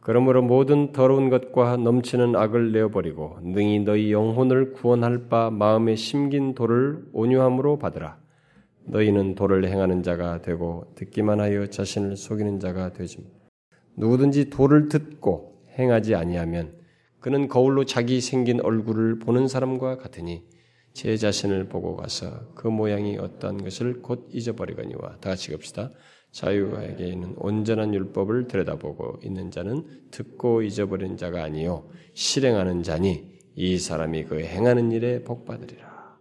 [0.00, 7.04] 그러므로 모든 더러운 것과 넘치는 악을 내어버리고 능히 너희 영혼을 구원할 바 마음에 심긴 도를
[7.12, 8.18] 온유함으로 받으라.
[8.84, 13.26] 너희는 도를 행하는 자가 되고 듣기만 하여 자신을 속이는 자가 되지.
[13.96, 16.74] 누구든지 도를 듣고 행하지 아니하면
[17.20, 20.44] 그는 거울로 자기 생긴 얼굴을 보는 사람과 같으니
[20.94, 25.90] 제 자신을 보고 가서 그 모양이 어떠한 것을 곧 잊어버리거니와 다 같이 갑시다.
[26.30, 34.24] 자유에게 있는 온전한 율법을 들여다보고 있는 자는 듣고 잊어버린 자가 아니요 실행하는 자니 이 사람이
[34.24, 36.18] 그 행하는 일에 복받으리라.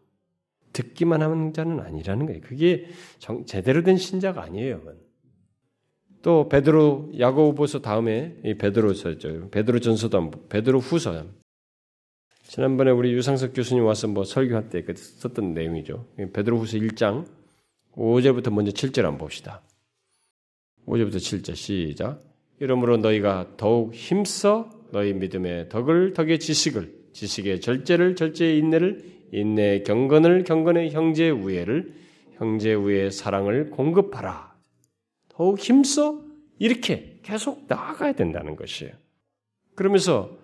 [0.74, 2.42] 듣기만 하는 자는 아니라는 거예요.
[2.42, 2.88] 그게
[3.20, 4.82] 정, 제대로 된 신자가 아니에요.
[6.24, 9.50] 또 베드로 야고보서 다음에 이 베드로서죠.
[9.52, 11.26] 베드로 전서도 베드로 후서.
[12.44, 16.08] 지난번에 우리 유상석 교수님 와서 뭐 설교할 때그 썼던 내용이죠.
[16.34, 17.28] 베드로 후서 1장
[17.94, 19.62] 5절부터 먼저 7절 한번 봅시다.
[20.88, 22.22] 5절부터 7절 시작.
[22.60, 30.46] 이러므로 너희가 더욱 힘써 너희 믿음의 덕을 덕의 지식을 지식의 절제를 절제의 인내를 인내의 경건을
[30.46, 31.94] 경건의 형제의 우애를
[32.38, 34.56] 형제의 우애의 사랑을 공급하라.
[35.30, 36.22] 더욱 힘써
[36.58, 38.94] 이렇게 계속 나아가야 된다는 것이에요.
[39.76, 40.38] 그러면서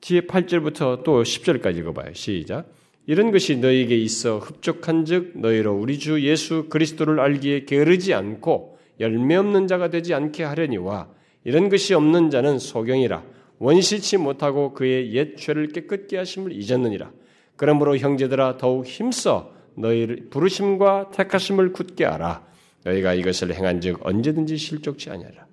[0.00, 2.14] 뒤에 8절부터 또 10절까지 읽어봐요.
[2.14, 2.72] 시작.
[3.06, 9.34] 이런 것이 너에게 있어 흡족한 즉 너희로 우리 주 예수 그리스도를 알기에 게으르지 않고 열매
[9.36, 11.08] 없는 자가 되지 않게 하려니와
[11.44, 13.24] 이런 것이 없는 자는 소경이라
[13.58, 17.10] 원시치 못하고 그의 옛 죄를 깨끗게 하심을 잊었느니라.
[17.56, 22.46] 그러므로 형제들아 더욱 힘써 너희를 부르심과 택하심을 굳게 알아.
[22.84, 25.46] 너희가 이것을 행한즉 언제든지 실족지 아니하라.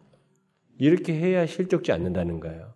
[0.80, 2.74] 이렇게 해야 실족지 않는다는 거예요.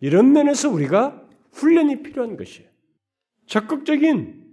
[0.00, 1.20] 이런 면에서 우리가
[1.52, 2.68] 훈련이 필요한 것이에요.
[3.46, 4.44] 적극적인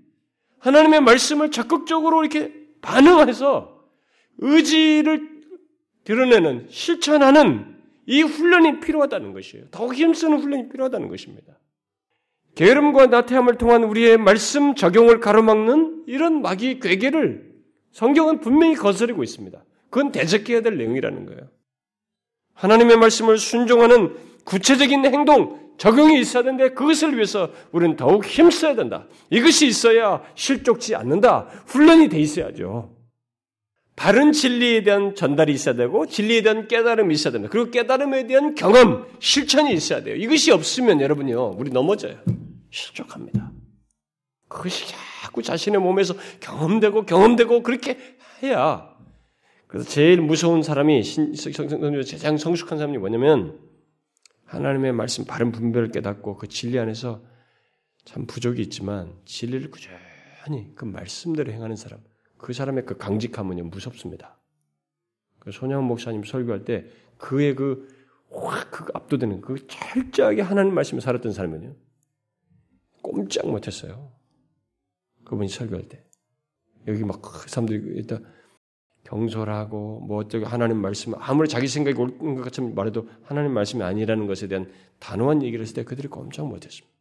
[0.59, 2.51] 하나님의 말씀을 적극적으로 이렇게
[2.81, 3.74] 반응해서
[4.37, 5.35] 의지를
[6.03, 7.75] 드러내는 실천하는
[8.05, 9.65] 이 훈련이 필요하다는 것이에요.
[9.71, 11.57] 더욱 힘쓰는 훈련이 필요하다는 것입니다.
[12.55, 17.53] 게으름과 나태함을 통한 우리의 말씀 적용을 가로막는 이런 마귀의 괴계를
[17.91, 19.63] 성경은 분명히 거스르고 있습니다.
[19.89, 21.49] 그건 대적해야 될 내용이라는 거예요.
[22.53, 24.15] 하나님의 말씀을 순종하는
[24.45, 29.07] 구체적인 행동, 적용이 있어야 되는데 그것을 위해서 우리는 더욱 힘써야 된다.
[29.29, 31.47] 이것이 있어야 실족지 않는다.
[31.67, 32.94] 훈련이 돼 있어야죠.
[33.95, 37.51] 바른 진리에 대한 전달이 있어야 되고 진리에 대한 깨달음이 있어야 됩니다.
[37.51, 40.15] 그리고 깨달음에 대한 경험, 실천이 있어야 돼요.
[40.15, 42.17] 이것이 없으면 여러분요, 우리 넘어져요.
[42.69, 43.51] 실족합니다.
[44.49, 44.85] 그것이
[45.23, 47.97] 자꾸 자신의 몸에서 경험되고 경험되고 그렇게
[48.43, 48.93] 해야.
[49.67, 51.01] 그래서 제일 무서운 사람이
[52.11, 53.59] 가장 성숙한 사람이 뭐냐면
[54.45, 57.21] 하나님의 말씀 바른 분별을 깨닫고 그 진리 안에서
[58.03, 61.99] 참 부족이 있지만 진리를 꾸준히 그 말씀대로 행하는 사람.
[62.45, 64.37] 그 사람의 그 강직함은요 무섭습니다.
[65.39, 66.85] 그 손양원 목사님 설교할 때
[67.17, 67.87] 그의 그
[68.29, 71.75] 확 그 압도되는 그 철저하게 하나님 말씀을 살았던 사람은요
[73.01, 74.11] 꼼짝 못했어요.
[75.23, 76.05] 그분이 설교할 때
[76.87, 78.23] 여기 막 그 사람들이 일단
[79.05, 84.27] 경솔하고 뭐 어쩌고 하나님 말씀 아무리 자기 생각이 옳은 것 같으면 말해도 하나님 말씀이 아니라는
[84.27, 86.95] 것에 대한 단호한 얘기를 했을 때 그들이 꼼짝 못했습니다.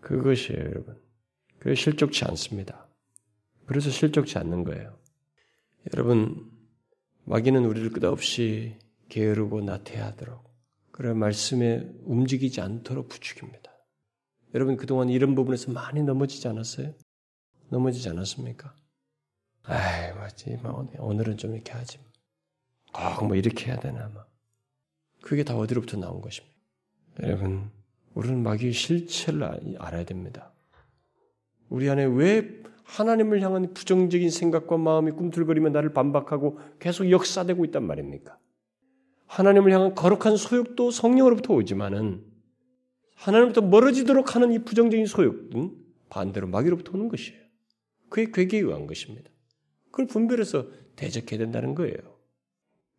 [0.00, 0.98] 그것이에요, 여러분.
[1.58, 2.89] 그래 실족치 않습니다.
[3.70, 4.98] 그래서 실족치 않는 거예요.
[5.94, 6.50] 여러분,
[7.26, 8.76] 마귀는 우리를 끝없이
[9.08, 10.42] 게으르고 나태하도록,
[10.90, 13.70] 그런 말씀에 움직이지 않도록 부추깁니다.
[14.54, 16.96] 여러분, 그동안 이런 부분에서 많이 넘어지지 않았어요?
[17.68, 18.74] 넘어지지 않았습니까?
[19.62, 20.56] 아이, 맞지.
[20.64, 22.00] 뭐, 오늘은 좀 이렇게 하지.
[22.92, 24.24] 꼭뭐 이렇게 해야 되나, 뭐.
[25.22, 26.56] 그게 다 어디로부터 나온 것입니까?
[27.22, 27.70] 여러분,
[28.14, 29.44] 우리는 마귀의 실체를
[29.78, 30.52] 알아야 됩니다.
[31.68, 32.60] 우리 안에 왜
[32.90, 38.36] 하나님을 향한 부정적인 생각과 마음이 꿈틀거리며 나를 반박하고 계속 역사되고 있단 말입니까?
[39.26, 42.24] 하나님을 향한 거룩한 소욕도 성령으로부터 오지만은
[43.14, 45.76] 하나님부터 멀어지도록 하는 이 부정적인 소욕은
[46.08, 47.38] 반대로 마귀로부터 오는 것이에요.
[48.08, 49.30] 그게 괴계에 의한 것입니다.
[49.92, 50.66] 그걸 분별해서
[50.96, 51.94] 대적해야 된다는 거예요.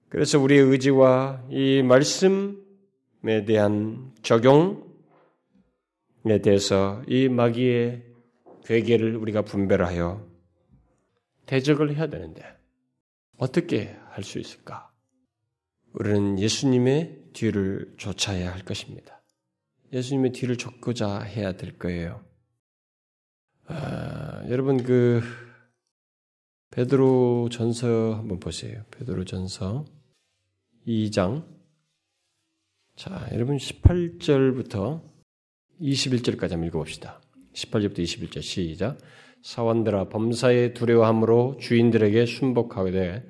[0.07, 4.77] 그래서 우리의 의지와 이 말씀에 대한 적용에
[6.41, 8.10] 대해서 이 마귀의
[8.65, 10.29] 괴계를 우리가 분별하여
[11.45, 12.43] 대적을 해야 되는데
[13.37, 14.91] 어떻게 할 수 있을까?
[15.93, 19.21] 우리는 예수님의 뒤를 쫓아야 할 것입니다.
[19.91, 22.23] 예수님의 뒤를 쫓고자 해야 될 거예요.
[23.65, 25.21] 아, 여러분 그
[26.71, 28.83] 베드로 전서 한번 보세요.
[28.91, 29.85] 베드로 전서
[30.87, 31.45] 2장
[32.95, 35.01] 자, 여러분 18절부터
[35.81, 37.21] 21절까지 한번 읽어봅시다.
[37.53, 38.97] 18절부터 21절 시작.
[39.41, 43.23] 사원들아 범사에 두려워함으로 주인들에게 순복하되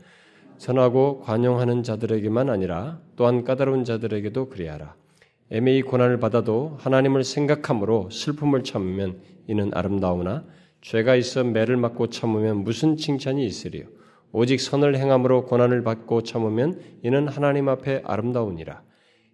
[0.57, 4.95] 선하고 관용하는 자들에게만 아니라 또한 까다로운 자들에게도 그리하라.
[5.49, 10.45] 애매히 고난을 받아도 하나님을 생각함으로 슬픔을 참으면 이는 아름다우나
[10.81, 13.85] 죄가 있어 매를 맞고 참으면 무슨 칭찬이 있으리요.
[14.31, 18.81] 오직 선을 행함으로 고난을 받고 참으면 이는 하나님 앞에 아름다우니라.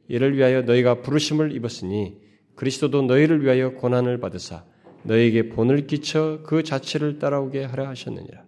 [0.08, 2.18] 이를 위하여 너희가 부르심을 입었으니
[2.56, 4.64] 그리스도도 너희를 위하여 고난을 받으사
[5.08, 8.45] 너에게 본을 끼쳐 그 자체를 따라오게 하려 하셨느니라.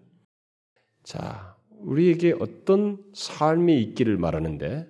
[1.04, 4.90] 자, 우리에게 어떤 삶이 있기를 말하는데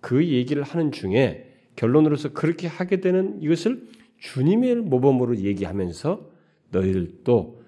[0.00, 3.88] 그 얘기를 하는 중에 결론으로서 그렇게 하게 되는 이것을
[4.18, 6.30] 주님의 모범으로 얘기하면서
[6.70, 7.62] 너희들도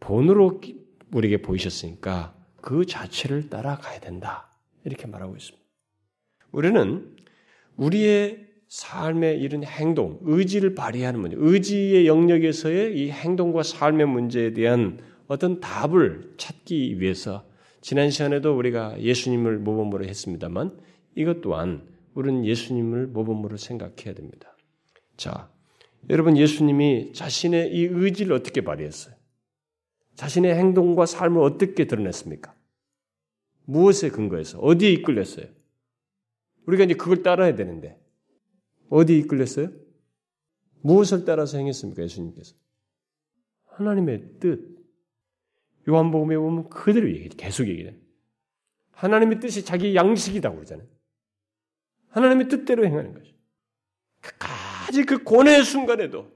[0.00, 0.60] 본으로
[1.12, 4.50] 우리에게 보이셨으니까 그 자체를 따라가야 된다.
[4.84, 5.64] 이렇게 말하고 있습니다.
[6.52, 7.16] 우리는
[7.76, 15.60] 우리의 삶의 이런 행동, 의지를 발휘하는 문제, 의지의 영역에서의 이 행동과 삶의 문제에 대한 어떤
[15.60, 17.46] 답을 찾기 위해서
[17.80, 20.78] 지난 시간에도 우리가 예수님을 모범으로 했습니다만
[21.16, 24.56] 이것 또한 우리는 예수님을 모범으로 생각해야 됩니다.
[25.16, 25.50] 자,
[26.10, 29.14] 여러분 예수님이 자신의 이 의지를 어떻게 발휘했어요?
[30.14, 32.54] 자신의 행동과 삶을 어떻게 드러냈습니까?
[33.64, 35.46] 무엇에 근거해서 어디에 이끌렸어요?
[36.66, 37.98] 우리가 이제 그걸 따라야 되는데
[38.94, 39.70] 어디 이끌렸어요?
[40.82, 42.00] 무엇을 따라서 행했습니까?
[42.04, 42.54] 예수님께서.
[43.66, 44.72] 하나님의 뜻.
[45.88, 47.30] 요한복음에 보면 그대로 얘기해.
[47.36, 47.96] 계속 얘기해.
[48.92, 50.86] 하나님의 뜻이 자기 양식이라고 그러잖아요.
[52.10, 53.32] 하나님의 뜻대로 행하는 거죠.
[54.20, 56.30] 끝까지 그 고뇌의 순간에도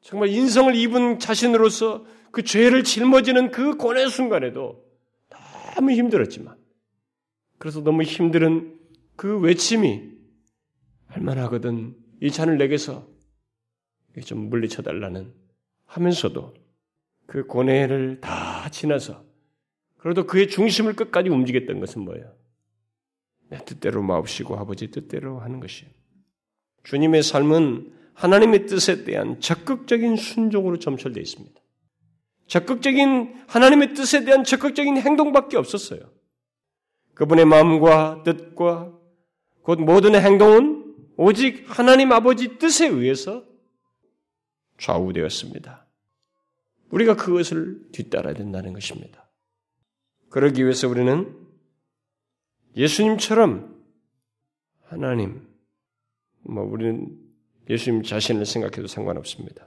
[0.00, 4.82] 정말 인성을 입은 자신으로서 그 죄를 짊어지는 그 고뇌의 순간에도
[5.74, 6.56] 너무 힘들었지만
[7.58, 8.78] 그래서 너무 힘든
[9.16, 10.15] 그 외침이
[11.16, 13.06] 할만하거든 이 잔을 내게서
[14.24, 15.32] 좀 물리쳐 달라는
[15.86, 16.54] 하면서도
[17.26, 19.24] 그 고뇌를 다 지나서
[19.98, 22.32] 그래도 그의 중심을 끝까지 움직였던 것은 뭐예요?
[23.48, 25.90] 내 뜻대로 마옵시고 아버지 뜻대로 하는 것이에요.
[26.84, 31.60] 주님의 삶은 하나님의 뜻에 대한 적극적인 순종으로 점철되어 있습니다.
[32.46, 36.00] 적극적인 하나님의 뜻에 대한 적극적인 행동밖에 없었어요.
[37.14, 38.92] 그분의 마음과 뜻과
[39.62, 40.75] 곧 모든 행동은
[41.16, 43.44] 오직 하나님 아버지 뜻에 의해서
[44.78, 45.86] 좌우되었습니다.
[46.90, 49.28] 우리가 그것을 뒤따라야 된다는 것입니다.
[50.28, 51.34] 그러기 위해서 우리는
[52.76, 53.74] 예수님처럼
[54.84, 55.48] 하나님,
[56.42, 57.18] 뭐 우리는
[57.68, 59.66] 예수님 자신을 생각해도 상관없습니다.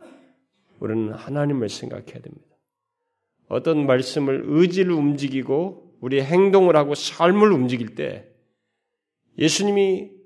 [0.80, 2.46] 우리는 하나님을 생각해야 됩니다.
[3.48, 8.30] 어떤 말씀을 의지를 움직이고 우리 행동을 하고 삶을 움직일 때
[9.38, 10.19] 예수님이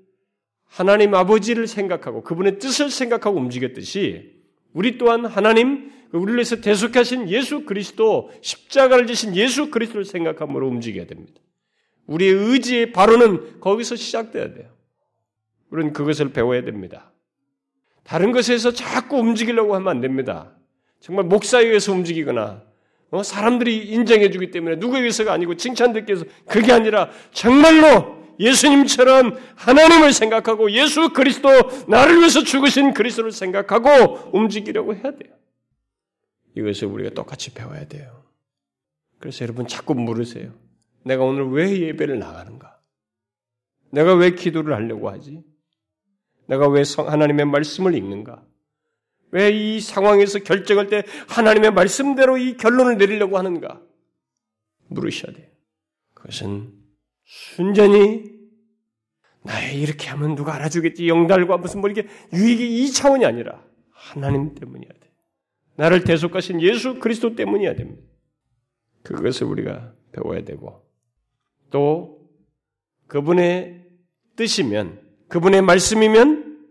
[0.74, 4.32] 하나님 아버지를 생각하고 그분의 뜻을 생각하고 움직였듯이
[4.72, 11.40] 우리 또한 하나님 우리를 위해서 대속하신 예수 그리스도 십자가를 지신 예수 그리스도를 생각함으로 움직여야 됩니다.
[12.06, 14.66] 우리의 의지의 바로는 거기서 시작돼야 돼요.
[15.70, 17.12] 우리는 그것을 배워야 됩니다.
[18.02, 20.56] 다른 것에서 자꾸 움직이려고 하면 안 됩니다.
[20.98, 22.64] 정말 목사에 의해서 움직이거나
[23.10, 23.22] 어?
[23.22, 30.70] 사람들이 인정해 주기 때문에 누구에 의해서가 아니고 칭찬듣기 위해서 그게 아니라 정말로 예수님처럼 하나님을 생각하고
[30.72, 31.48] 예수 그리스도
[31.88, 35.32] 나를 위해서 죽으신 그리스도를 생각하고 움직이려고 해야 돼요.
[36.56, 38.24] 이것을 우리가 똑같이 배워야 돼요.
[39.18, 40.52] 그래서 여러분 자꾸 물으세요.
[41.04, 42.78] 내가 오늘 왜 예배를 나가는가?
[43.90, 45.42] 내가 왜 기도를 하려고 하지?
[46.46, 48.42] 내가 왜 하나님의 말씀을 읽는가?
[49.30, 53.80] 왜 이 상황에서 결정할 때 하나님의 말씀대로 이 결론을 내리려고 하는가?
[54.88, 55.48] 물으셔야 돼요.
[56.14, 56.72] 그것은
[57.24, 58.32] 순전히
[59.42, 64.92] 나의 이렇게 하면 누가 알아주겠지 영달과 무슨 뭐 이렇게 유익이 이 차원이 아니라 하나님 때문이어야
[64.92, 65.12] 돼.
[65.76, 68.02] 나를 대속하신 예수 그리스도 때문이어야 됩니다.
[69.02, 70.82] 그것을 우리가 배워야 되고
[71.70, 72.30] 또
[73.06, 73.84] 그분의
[74.36, 76.66] 뜻이면 그분의 말씀이면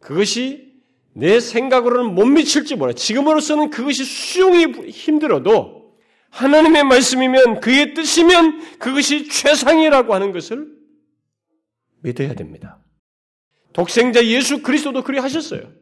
[0.00, 0.66] 그것이
[1.12, 2.92] 내 생각으로는 못 미칠지 몰라.
[2.92, 5.75] 지금으로서는 그것이 수용이 힘들어도
[6.36, 10.76] 하나님의 말씀이면 그의 뜻이면 그것이 최상이라고 하는 것을
[12.02, 12.78] 믿어야 됩니다.
[13.72, 15.72] 독생자 예수 그리스도도 그리 하셨어요.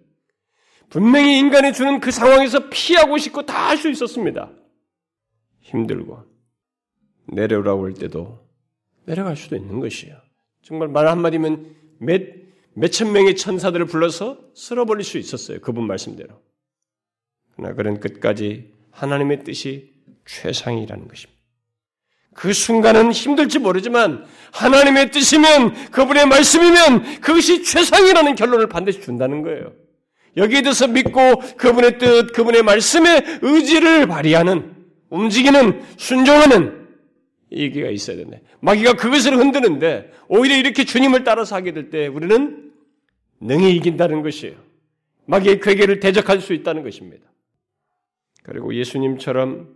[0.91, 4.53] 분명히 인간이 주는 그 상황에서 피하고 싶고 다 할 수 있었습니다.
[5.61, 6.23] 힘들고
[7.29, 8.47] 내려오라고 할 때도
[9.07, 10.17] 내려갈 수도 있는 것이에요.
[10.63, 12.23] 정말 말 한마디면 몇,
[12.75, 15.61] 몇천 명의 천사들을 불러서 쓸어버릴 수 있었어요.
[15.61, 16.41] 그분 말씀대로.
[17.57, 19.94] 그러나 그런 끝까지 하나님의 뜻이
[20.27, 21.35] 최상이라는 것입니다.
[22.35, 29.73] 그 순간은 힘들지 모르지만 하나님의 뜻이면 그분의 말씀이면 그것이 최상이라는 결론을 반드시 준다는 거예요.
[30.37, 34.75] 여기에 대해서 믿고 그분의 뜻, 그분의 말씀에 의지를 발휘하는,
[35.11, 36.89] 움직이는, 순종하는
[37.53, 38.39] 얘기가 있어야 된다.
[38.61, 42.73] 마귀가 그것을 흔드는데 오히려 이렇게 주님을 따라서 하게 될 때 우리는
[43.41, 44.57] 능히 이긴다는 것이에요.
[45.27, 47.25] 마귀의 괴계를 대적할 수 있다는 것입니다.
[48.43, 49.69] 그리고 예수님처럼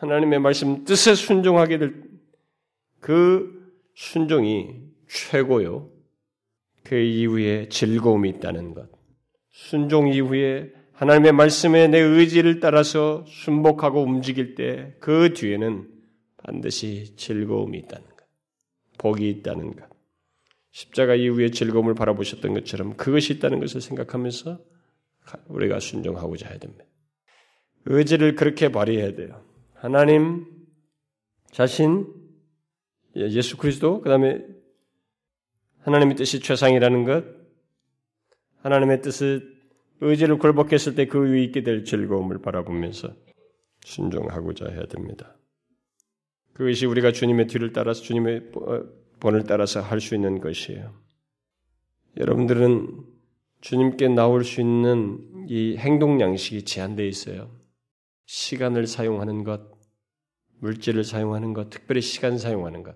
[0.00, 2.10] 하나님의 말씀 뜻에 순종하게 될
[3.00, 5.90] 그 순종이 최고요.
[6.84, 8.88] 그 이후에 즐거움이 있다는 것.
[9.50, 15.88] 순종 이후에 하나님의 말씀에 내 의지를 따라서 순복하고 움직일 때 그 뒤에는
[16.36, 18.26] 반드시 즐거움이 있다는 것,
[18.98, 19.88] 복이 있다는 것.
[20.70, 24.58] 십자가 이후에 즐거움을 바라보셨던 것처럼 그것이 있다는 것을 생각하면서
[25.48, 26.84] 우리가 순종하고자 해야 됩니다.
[27.86, 29.42] 의지를 그렇게 발휘해야 돼요.
[29.80, 30.46] 하나님
[31.50, 32.06] 자신,
[33.16, 34.44] 예수 그리스도, 그 다음에
[35.80, 37.24] 하나님의 뜻이 최상이라는 것,
[38.62, 39.58] 하나님의 뜻을
[40.02, 43.14] 의지를 굴복했을 때 그 위에 있게 될 즐거움을 바라보면서
[43.82, 45.38] 순종하고자 해야 됩니다.
[46.52, 48.52] 그것이 우리가 주님의 뒤를 따라서 주님의
[49.18, 50.94] 번을 따라서 할 수 있는 것이에요.
[52.18, 53.02] 여러분들은
[53.62, 57.59] 주님께 나올 수 있는 이 행동 양식이 제한되어 있어요.
[58.30, 59.60] 시간을 사용하는 것,
[60.60, 62.94] 물질을 사용하는 것, 특별히 시간 사용하는 것,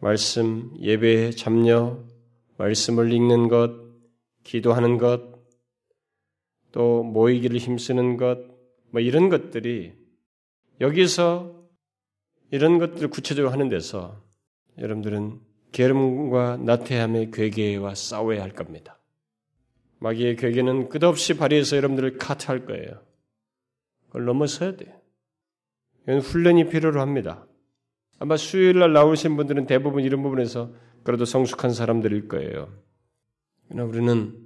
[0.00, 2.02] 말씀, 예배에 참여,
[2.56, 3.74] 말씀을 읽는 것,
[4.42, 5.20] 기도하는 것,
[6.72, 8.38] 또 모이기를 힘쓰는 것,
[8.90, 9.92] 뭐 이런 것들이
[10.80, 11.54] 여기서
[12.50, 14.18] 이런 것들을 구체적으로 하는 데서
[14.78, 15.40] 여러분들은
[15.72, 18.98] 게으름과 나태함의 괴계와 싸워야 할 겁니다.
[19.98, 23.11] 마귀의 괴계는 끝없이 발휘해서 여러분들을 카트할 거예요.
[24.12, 24.94] 그걸 넘어서야 돼요.
[26.02, 27.46] 이건 훈련이 필요로 합니다.
[28.18, 32.70] 아마 수요일 날 나오신 분들은 대부분 이런 부분에서 그래도 성숙한 사람들일 거예요.
[33.66, 34.38] 그러나 우리는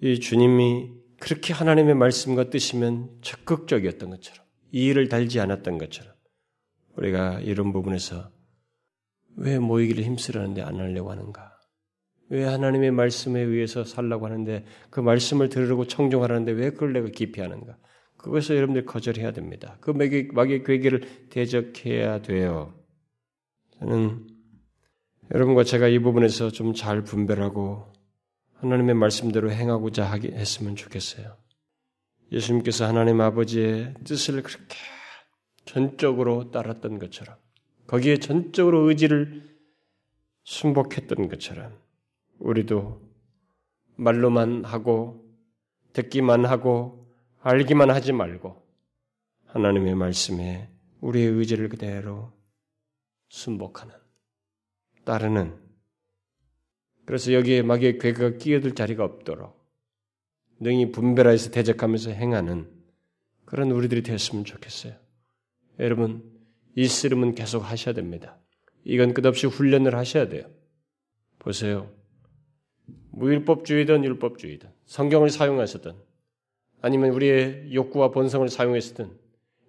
[0.00, 6.14] 이 주님이 그렇게 하나님의 말씀과 뜻이면 적극적이었던 것처럼 이의를 달지 않았던 것처럼
[6.96, 8.30] 우리가 이런 부분에서
[9.36, 11.52] 왜 모이기를 힘쓰려는데 안 하려고 하는가?
[12.30, 17.76] 왜 하나님의 말씀에 의해서 살라고 하는데 그 말씀을 들으려고 청종하라는데 왜 그걸 내가 기피하는가?
[18.24, 19.76] 그것을 여러분들이 거절해야 됩니다.
[19.82, 22.72] 그 마귀, 마귀의 괴계를 대적해야 돼요.
[23.78, 24.26] 저는
[25.30, 27.92] 여러분과 제가 이 부분에서 좀 잘 분별하고
[28.54, 31.36] 하나님의 말씀대로 행하고자 하게 했으면 좋겠어요.
[32.32, 34.74] 예수님께서 하나님 아버지의 뜻을 그렇게
[35.66, 37.36] 전적으로 따랐던 것처럼
[37.86, 39.54] 거기에 전적으로 의지를
[40.44, 41.78] 순복했던 것처럼
[42.38, 43.02] 우리도
[43.96, 45.26] 말로만 하고
[45.92, 47.03] 듣기만 하고
[47.46, 48.56] 알기만 하지 말고
[49.48, 50.70] 하나님의 말씀에
[51.02, 52.32] 우리의 의지를 그대로
[53.28, 53.94] 순복하는
[55.04, 55.54] 따르는
[57.04, 59.62] 그래서 여기에 마귀의 괴가 끼어들 자리가 없도록
[60.58, 62.72] 능히 분별하여서 대적하면서 행하는
[63.44, 64.94] 그런 우리들이 됐으면 좋겠어요.
[65.80, 66.24] 여러분
[66.74, 68.38] 이 쓰름은 계속 하셔야 됩니다.
[68.84, 70.50] 이건 끝없이 훈련을 하셔야 돼요.
[71.38, 71.92] 보세요.
[73.10, 76.13] 무율법주의든 율법주의든 성경을 사용하셨든
[76.84, 79.10] 아니면 우리의 욕구와 본성을 사용했든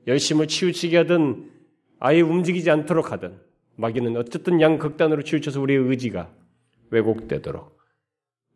[0.05, 1.49] 열심을 치우치게 하든
[1.97, 3.39] 아예 움직이지 않도록 하든
[3.77, 6.29] 마귀는 어쨌든 양 극단으로 치우쳐서 우리의 의지가
[6.89, 7.79] 왜곡되도록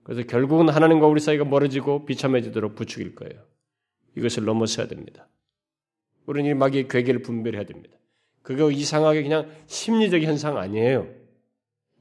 [0.04, 3.42] 그래서 결국은 하나님과 우리 사이가 멀어지고 비참해지도록 부추길 거예요.
[4.18, 5.30] 이것을 넘어서야 됩니다.
[6.26, 7.96] 우리는 이 마귀의 괴계를 분별해야 됩니다.
[8.42, 11.08] 그거 이상하게 그냥 심리적 현상 아니에요.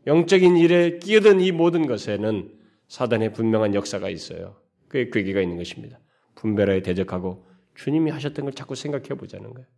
[0.08, 2.52] 영적인 일에 끼어든 이 모든 것에는
[2.88, 4.56] 사단의 분명한 역사가 있어요.
[4.88, 6.00] 그의 괴기가 있는 것입니다.
[6.38, 7.44] 분별하에 대적하고
[7.74, 9.68] 주님이 하셨던 걸 자꾸 생각해 보자는 거예요.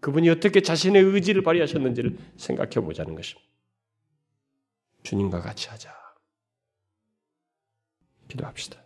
[0.00, 3.48] 그분이 어떻게 자신의 의지를 발휘하셨는지를 생각해 보자는 것입니다.
[5.02, 5.92] 주님과 같이 하자.
[8.28, 8.83] 기도합시다.